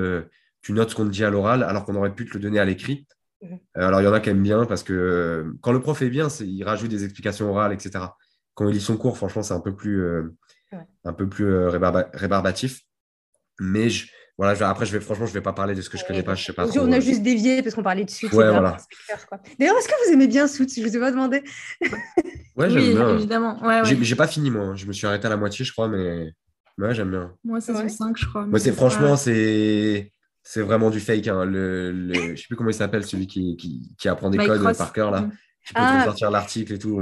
[0.64, 2.58] tu notes ce qu'on te dit à l'oral, alors qu'on aurait pu te le donner
[2.58, 3.06] à l'écrit.
[3.44, 3.54] Mmh.
[3.54, 6.02] Euh, alors, il y en a qui aiment bien parce que euh, quand le prof
[6.02, 8.04] est bien, il rajoute des explications orales, etc.
[8.56, 10.04] Quand il lit son cours, franchement, c'est un peu plus,
[11.06, 12.82] un peu plus rébarbatif.
[13.60, 14.08] Mais je,
[14.40, 16.08] voilà, après, je vais, franchement, je ne vais pas parler de ce que je ne
[16.08, 16.34] connais pas.
[16.34, 18.30] Je sais pas on a juste dévié parce qu'on parlait de Suits.
[18.30, 18.78] Ouais, voilà.
[19.60, 20.74] D'ailleurs, est-ce que vous aimez bien Suits?
[20.78, 21.44] Je ne vous ai pas demandé.
[22.56, 23.18] ouais, j'aime bien.
[23.18, 23.62] évidemment.
[23.62, 24.76] Ouais, J'ai pas fini, moi.
[24.76, 26.32] Je me suis arrêté à la moitié, je crois, mais
[26.78, 27.34] ouais, j'aime bien.
[27.44, 28.46] Moi, c'est 5, je crois.
[28.46, 30.10] Moi, c'est franchement, c'est
[30.42, 31.28] c'est vraiment du fake.
[31.28, 31.44] Hein.
[31.44, 32.14] Le, le...
[32.14, 34.94] Je ne sais plus comment il s'appelle, celui qui, qui, qui, apprend des codes par
[34.94, 35.28] cœur, là.
[35.66, 36.06] Tu peux ah.
[36.06, 37.02] sortir l'article et tout.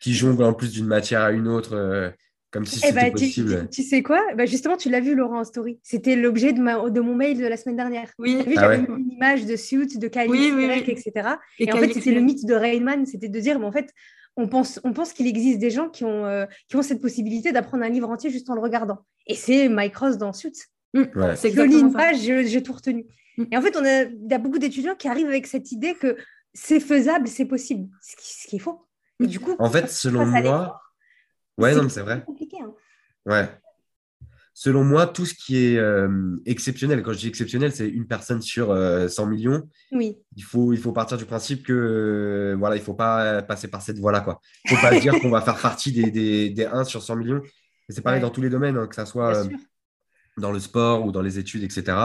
[0.00, 1.74] Qui jongle en plus d'une matière à une autre.
[1.74, 2.08] Euh,
[2.50, 3.68] comme si eh c'était bah, possible.
[3.70, 4.20] Tu, sais quoi?
[4.36, 5.78] Bah Justement, tu l'as vu, Laurent, en story.
[5.82, 8.10] C'était l'objet de, de mon mail de la semaine dernière.
[8.18, 8.42] Oui.
[8.46, 10.48] Vu, ah j'avais une image de Suit, de Kylie,
[10.90, 11.28] etc.
[11.58, 13.92] Et, en fait, c'était le mythe de Rainman, c'était de dire, mais en fait,
[14.36, 17.52] on pense, on pense qu'il existe des gens qui ont, euh, qui ont cette possibilité
[17.52, 18.98] d'apprendre un livre entier juste en le regardant.
[19.26, 20.52] Et c'est Mike Ross dans Suit.
[20.94, 21.02] Mmh.
[21.36, 23.04] C'est Je lis une page, j'ai tout retenu.
[23.38, 23.44] Mm.
[23.52, 25.94] Et en fait, on a, il y a beaucoup d'étudiants qui arrivent avec cette idée
[25.94, 26.16] que
[26.52, 28.86] c'est faisable, c'est possible, ce qui, est faux.
[29.20, 30.80] Et du coup, en fait, selon moi,
[31.58, 32.22] Ouais, non, c'est vrai.
[32.24, 32.56] compliqué.
[32.62, 32.72] Hein.
[33.26, 33.48] Ouais.
[34.54, 38.42] Selon moi, tout ce qui est euh, exceptionnel, quand je dis exceptionnel, c'est une personne
[38.42, 39.68] sur 100 euh, millions.
[39.92, 40.18] Oui.
[40.34, 43.68] Il faut, il faut partir du principe que euh, voilà, il ne faut pas passer
[43.68, 44.24] par cette voie-là.
[44.64, 47.16] Il ne faut pas dire qu'on va faire partie des, des, des, 1 sur 100
[47.16, 47.40] millions.
[47.88, 49.46] c'est pareil dans tous les domaines, hein, que ce soit
[50.38, 51.96] dans le sport ou dans les études, etc.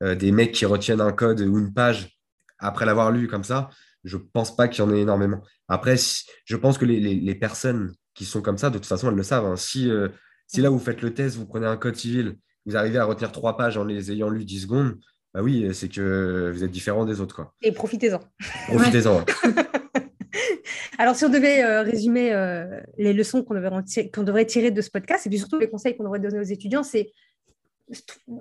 [0.00, 2.18] des mecs qui retiennent un code ou une page
[2.58, 3.68] après l'avoir lu comme ça,
[4.04, 5.42] je ne pense pas qu'il y en ait énormément.
[5.68, 9.22] Après, je pense que les, personnes qui sont comme ça, de toute façon, elles le
[9.22, 9.46] savent.
[9.46, 9.56] Hein.
[9.56, 9.90] Si,
[10.46, 12.36] si là, vous faites le test, vous prenez un code civil,
[12.66, 14.98] vous arrivez à retenir trois pages en les ayant lu 10 secondes,
[15.34, 17.34] bah oui, c'est que vous êtes différent des autres.
[17.34, 17.54] Quoi.
[17.62, 18.20] Et profitez-en.
[18.68, 19.24] Profitez-en.
[20.98, 23.70] Alors, si on devait euh, résumer euh, les leçons qu'on devrait,
[24.18, 26.82] devrait, tirer de ce podcast, et puis surtout les conseils qu'on devrait donner aux étudiants,
[26.82, 27.12] c'est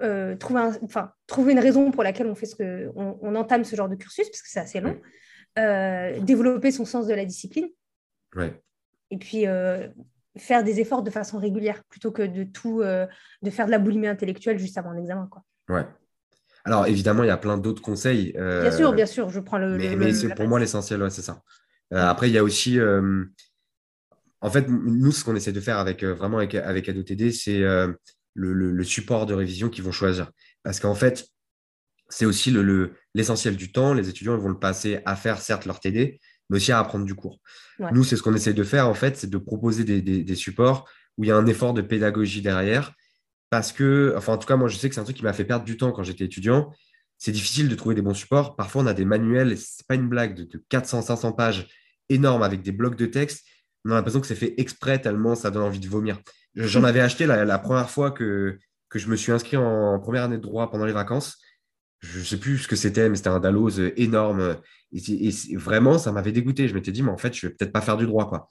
[0.01, 3.75] euh, trouver, enfin, trouver une raison pour laquelle on, fait ce que, on, entame ce
[3.75, 4.99] genre de cursus, parce que c'est assez long,
[6.23, 7.67] développer son sens de la discipline,
[8.35, 8.53] ouais.
[9.11, 9.45] Et puis
[10.37, 14.07] faire des efforts de façon régulière, plutôt que de tout, de faire de la boulimie
[14.07, 15.29] intellectuelle juste avant l'examen.
[15.29, 15.43] Quoi.
[15.69, 15.85] Ouais.
[16.63, 18.33] Alors, évidemment, il y a plein d'autres conseils.
[18.33, 19.77] bien sûr, bien sûr, je prends le.
[19.77, 21.43] Mais, c'est pour moi l'essentiel, ouais, c'est ça.
[21.93, 22.79] Euh, après, il y a aussi.
[22.79, 23.25] Euh,
[24.41, 27.63] en fait, nous, ce qu'on essaie de faire avec, euh, vraiment avec, avec AdoTD, c'est
[28.33, 30.31] le, support de révision qu'ils vont choisir.
[30.63, 31.27] Parce qu'en fait,
[32.09, 32.53] c'est aussi
[33.13, 33.93] l'essentiel du temps.
[33.93, 36.19] Les étudiants vont le passer à faire, certes, leur TD,
[36.51, 37.39] mais aussi à apprendre du cours.
[37.91, 40.87] Nous, c'est ce qu'on essaie de faire, en fait, c'est de proposer des, supports
[41.17, 42.93] où il y a un effort de pédagogie derrière.
[43.49, 45.33] Parce que, enfin, en tout cas, moi, je sais que c'est un truc qui m'a
[45.33, 46.71] fait perdre du temps quand j'étais étudiant.
[47.17, 48.55] C'est difficile de trouver des bons supports.
[48.55, 51.67] Parfois, on a des manuels, c'est pas une blague, de, de 400, 500 pages
[52.09, 53.45] énorme avec des blocs de texte.
[53.85, 56.19] On a l'impression que c'est fait exprès tellement ça donne envie de vomir.
[56.55, 60.37] J'en avais acheté la, première fois que, que je me suis inscrit en, première année
[60.37, 61.37] de droit pendant les vacances.
[62.01, 64.57] Je ne sais plus ce que c'était, mais c'était un Dalloz énorme.
[64.91, 66.67] Et, vraiment, ça m'avait dégoûté.
[66.67, 68.27] Je m'étais dit, mais en fait, je vais peut-être pas faire du droit.
[68.27, 68.49] Quoi.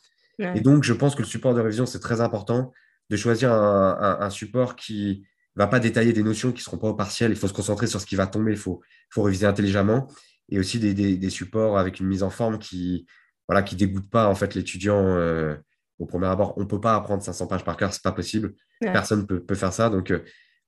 [0.55, 2.73] Et donc, je pense que le support de révision, c'est très important
[3.11, 5.27] de choisir un, support qui
[5.57, 7.31] ne va pas détailler des notions qui ne seront pas au partiel.
[7.33, 8.53] Il faut se concentrer sur ce qui va tomber.
[8.53, 8.81] Il faut,
[9.11, 10.07] faut réviser intelligemment.
[10.49, 13.07] Et aussi des, des supports avec une mise en forme qui,
[13.51, 15.57] voilà, qui dégoûte pas en fait l'étudiant euh,
[15.99, 16.55] au premier abord.
[16.57, 18.55] On peut pas apprendre 500 pages par cœur, c'est pas possible.
[18.81, 19.91] Personne peut, peut faire ça.
[19.91, 20.21] Donc, euh,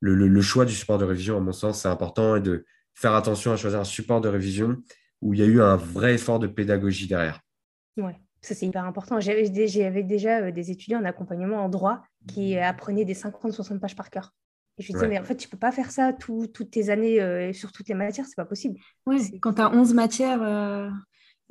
[0.03, 3.53] le, choix du support de révision, à mon sens, c'est important et de faire attention
[3.53, 4.77] à choisir un support de révision
[5.21, 7.41] où il y a eu un vrai effort de pédagogie derrière.
[7.97, 9.21] Ouais, ça c'est hyper important.
[9.21, 14.11] J'avais déjà euh, des étudiants en accompagnement en droit qui apprenaient des 50-60 pages par
[14.11, 14.35] cœur.
[14.79, 17.73] Et je disais, mais en fait, tu peux pas faire ça toutes tes années sur
[17.73, 18.81] toutes les matières, c'est pas possible.
[19.05, 20.89] Oui, quand tu as 11 matières, euh,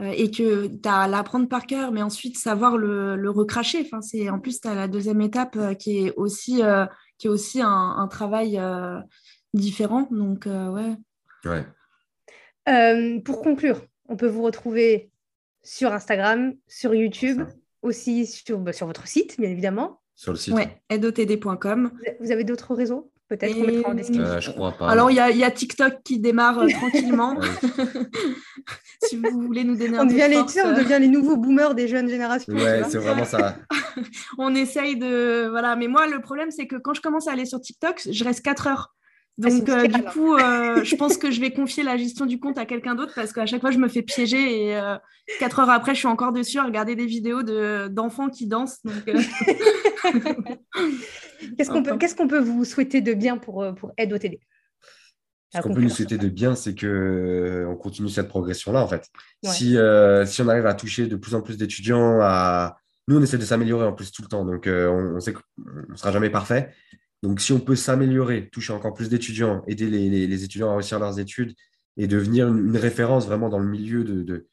[0.01, 3.81] et que tu as à l'apprendre par cœur, mais ensuite savoir le, recracher.
[3.81, 6.85] Enfin, c'est, en plus, tu as la deuxième étape euh, qui est aussi, euh,
[7.17, 8.59] qui est aussi un, travail
[9.53, 10.07] différent.
[10.11, 10.95] Donc, ouais.
[11.45, 13.19] ouais.
[13.21, 15.11] pour conclure, on peut vous retrouver
[15.63, 17.43] sur Instagram, sur YouTube,
[17.81, 20.01] aussi sur, bah, sur votre site, bien évidemment.
[20.15, 20.53] Sur le site.
[20.53, 21.91] Ouais, edotd.com.
[22.19, 23.11] Vous avez d'autres réseaux?
[23.32, 24.25] Peut-être qu'on mettra en description.
[24.25, 24.89] Euh, je crois pas.
[24.89, 27.39] Alors, il y, a TikTok qui démarre euh, tranquillement.
[29.03, 31.88] si vous voulez nous donner on un devient les, On devient les nouveaux boomers des
[31.88, 32.53] jeunes générations.
[32.53, 33.55] Ouais, c'est vraiment ça.
[34.38, 35.47] on essaye de.
[35.49, 35.77] Voilà.
[35.77, 38.41] Mais moi, le problème, c'est que quand je commence à aller sur TikTok, je reste
[38.41, 38.93] 4 heures.
[39.41, 42.57] Ah, Donc, euh, du coup, je pense que je vais confier la gestion du compte
[42.57, 44.82] à quelqu'un d'autre parce qu'à chaque fois, je me fais piéger et
[45.39, 47.43] quatre heures après, je suis encore dessus à regarder des vidéos
[47.88, 48.79] d'enfants qui dansent.
[48.84, 49.09] Donc,
[51.57, 54.17] Qu'est-ce qu'on peut, qu'est-ce qu'on peut vous souhaiter de bien pour, euh, pour Aide au
[54.17, 54.39] TD
[55.53, 59.09] Ce qu'on peut nous souhaiter de bien, c'est qu'on euh, continue cette progression-là, en fait.
[59.43, 62.77] Si, euh, si on arrive à toucher de plus en plus d'étudiants, à...
[63.07, 64.45] nous, on essaie de s'améliorer en plus tout le temps.
[64.45, 65.41] Donc, on, sait qu'on
[65.89, 66.69] ne sera jamais parfait.
[67.23, 70.99] Donc, si on peut s'améliorer, toucher encore plus d'étudiants, aider les, les, étudiants à réussir
[70.99, 71.53] leurs études
[71.97, 74.47] et devenir une, référence vraiment dans le milieu de,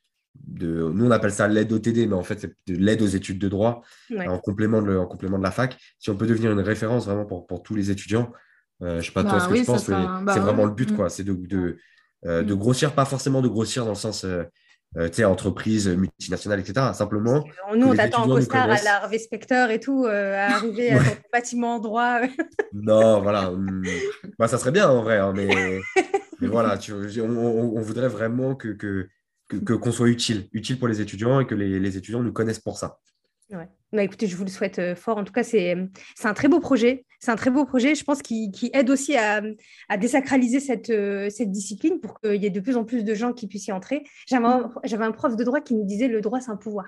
[0.61, 3.39] nous on appelle ça l'aide au TD, mais en fait c'est de l'aide aux études
[3.39, 3.83] de droit
[4.17, 5.77] en, complément de, en complément de la fac.
[5.99, 8.33] Si on peut devenir une référence vraiment pour, pour tous les étudiants,
[8.83, 10.65] euh, je ne sais pas toi bah ce que tu penses, mais bah c'est vraiment
[10.65, 11.07] le but, quoi.
[11.07, 11.11] Mm.
[11.11, 11.79] C'est de, de,
[12.27, 12.59] euh, de, mm.
[12.59, 14.45] grossir, pas forcément de grossir dans le sens euh,
[14.97, 16.87] tu sais, entreprise multinationale, etc.
[16.95, 17.45] Simplement.
[17.77, 21.17] Nous, on t'attend en costard à la Harvey Specter et tout, à arriver à ton
[21.33, 22.21] bâtiment droit.
[22.73, 23.51] non, voilà.
[23.51, 23.83] Mm.
[24.39, 25.81] bah, ça serait bien en vrai, hein, mais,
[26.41, 29.09] mais voilà, tu, on, on, voudrait vraiment que, que
[29.49, 32.79] que qu'on soit utile, utile pour les étudiants et que les, étudiants nous connaissent pour
[32.79, 33.01] ça.
[33.51, 33.69] Ouais.
[33.93, 35.17] Bah, écoutez, je vous le souhaite euh, fort.
[35.17, 35.75] En tout cas, c'est
[36.23, 37.07] un très beau projet.
[37.21, 39.41] C'est un très beau projet, je pense, qui, aide aussi à,
[39.99, 43.33] désacraliser cette, euh, cette discipline pour qu'il y ait de plus en plus de gens
[43.33, 44.05] qui puissent y entrer.
[44.27, 46.87] J'avais un, prof de droit qui nous disait le droit, c'est un pouvoir.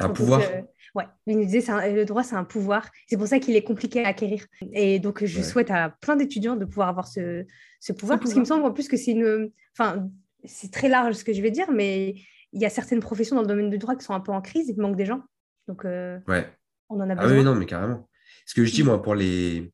[0.00, 0.62] Un pouvoir euh,
[0.94, 1.62] Ouais, il nous disait
[1.92, 2.88] le droit, c'est un pouvoir.
[3.06, 4.46] C'est pour ça qu'il est compliqué à acquérir.
[4.72, 7.44] Et donc, je souhaite à plein d'étudiants de pouvoir avoir ce,
[7.80, 9.50] ce pouvoir, parce qu'il me semble en plus que c'est une.
[9.76, 10.08] Enfin,
[10.44, 12.14] c'est très large ce que je vais dire, mais
[12.52, 14.40] il y a certaines professions dans le domaine du droit qui sont un peu en
[14.40, 15.22] crise, il manque des gens.
[15.68, 16.46] Donc, euh, ouais.
[16.88, 17.30] on en a besoin.
[17.30, 18.08] Ah oui, non, mais carrément.
[18.46, 19.72] Ce que je dis, moi, pour les.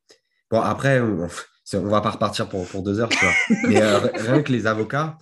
[0.51, 1.29] Bon, après, on,
[1.75, 3.35] on va pas repartir pour, pour deux heures, tu vois.
[3.69, 5.17] mais euh, rien que les avocats,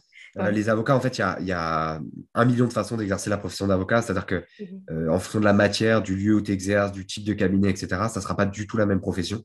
[0.52, 2.00] les avocats, en fait, il y a,
[2.34, 4.02] un million de façons d'exercer la profession d'avocat.
[4.02, 4.44] C'est-à-dire que
[4.90, 5.10] mhm.
[5.10, 7.88] en fonction de la matière, du lieu où tu exerces, du type de cabinet, etc.,
[8.08, 9.42] ça ne sera pas du tout la même profession.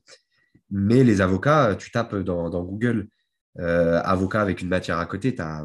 [0.70, 3.08] Mais les avocats, tu tapes dans, Google
[3.58, 5.64] avocat avec une matière à côté, tu as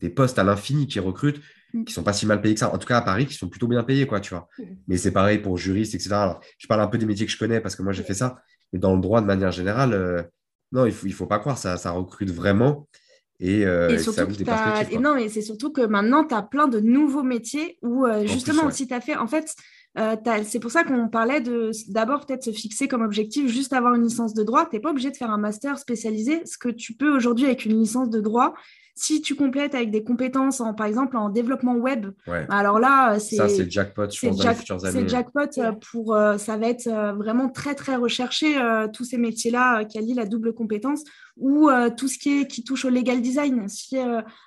[0.00, 1.40] des postes à l'infini qui recrutent,
[1.72, 1.84] mm.
[1.84, 2.72] qui sont pas si mal payés que ça.
[2.72, 4.48] En tout cas, à Paris, qui sont plutôt bien payés, quoi, tu vois.
[4.58, 4.62] Mm.
[4.88, 6.12] Mais c'est pareil pour juristes, etc.
[6.12, 8.14] Alors, je parle un peu des métiers que je connais parce que moi, j'ai fait
[8.14, 8.36] ça.
[8.72, 10.22] Mais dans le droit, de manière générale, euh,
[10.72, 12.88] non, il ne faut, il faut pas croire, ça, ça recrute vraiment.
[13.40, 17.78] Et, euh, des non, mais c'est surtout que maintenant, tu as plein de nouveaux métiers
[17.82, 19.16] où, euh, justement, si tu as fait.
[19.16, 19.54] En fait,
[20.44, 24.04] c'est pour ça qu'on parlait de d'abord peut-être se fixer comme objectif juste avoir une
[24.04, 24.66] licence de droit.
[24.66, 26.42] Tu n'es pas obligé de faire un master spécialisé.
[26.44, 28.54] Ce que tu peux aujourd'hui avec une licence de droit,
[28.98, 32.06] si tu complètes avec des compétences, en, par exemple en développement web,
[32.48, 33.36] alors là, c'est.
[33.36, 36.16] Ça, c'est jackpot, je pense, C'est jackpot euh, pour.
[36.16, 38.56] Euh, ça va être euh, vraiment très, très recherché,
[38.92, 41.04] tous ces métiers-là qui allient la double compétence
[41.36, 43.68] ou tout ce qui, est, qui touche au legal design.
[43.68, 43.96] Si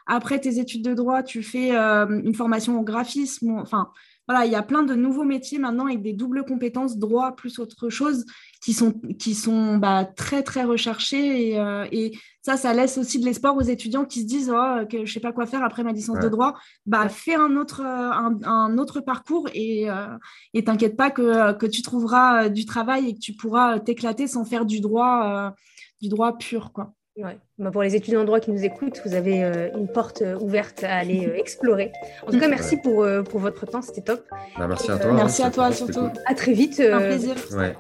[0.05, 3.89] après tes études de droit, tu fais une formation au graphisme, enfin.
[4.27, 7.59] Voilà, il y a plein de nouveaux métiers maintenant avec des doubles compétences, droit plus
[7.59, 8.25] autre chose,
[8.63, 11.49] qui sont, qui sont bah, très, très recherchés.
[11.49, 12.11] Et, euh, et,
[12.43, 15.05] ça, ça laisse aussi de l'espoir aux étudiants qui se disent oh, que je ne
[15.05, 16.55] sais pas quoi faire après ma licence de droit.
[16.85, 20.07] Bah, Fais un autre, un, un autre parcours et euh,
[20.53, 24.27] et t'inquiète pas que, que, tu trouveras euh, du travail et que tu pourras t'éclater
[24.27, 25.53] sans faire du droit,
[26.01, 26.71] du droit pur.
[26.73, 26.93] Quoi.
[27.23, 27.37] Ouais.
[27.59, 29.41] Bah, pour les étudiants en droit qui nous écoutent, vous avez
[29.75, 31.91] une porte ouverte à aller explorer.
[32.25, 34.25] En tout cas, merci pour, pour votre temps, c'était top.
[34.57, 35.13] Bah, merci à toi.
[35.13, 36.09] merci à toi surtout.
[36.25, 36.79] À très vite.
[36.79, 37.35] Un plaisir.
[37.55, 37.75] Ouais.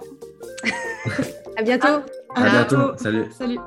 [1.57, 2.01] à bientôt.
[2.35, 2.97] À, bientôt.
[2.97, 3.25] Salut.
[3.31, 3.59] Salut.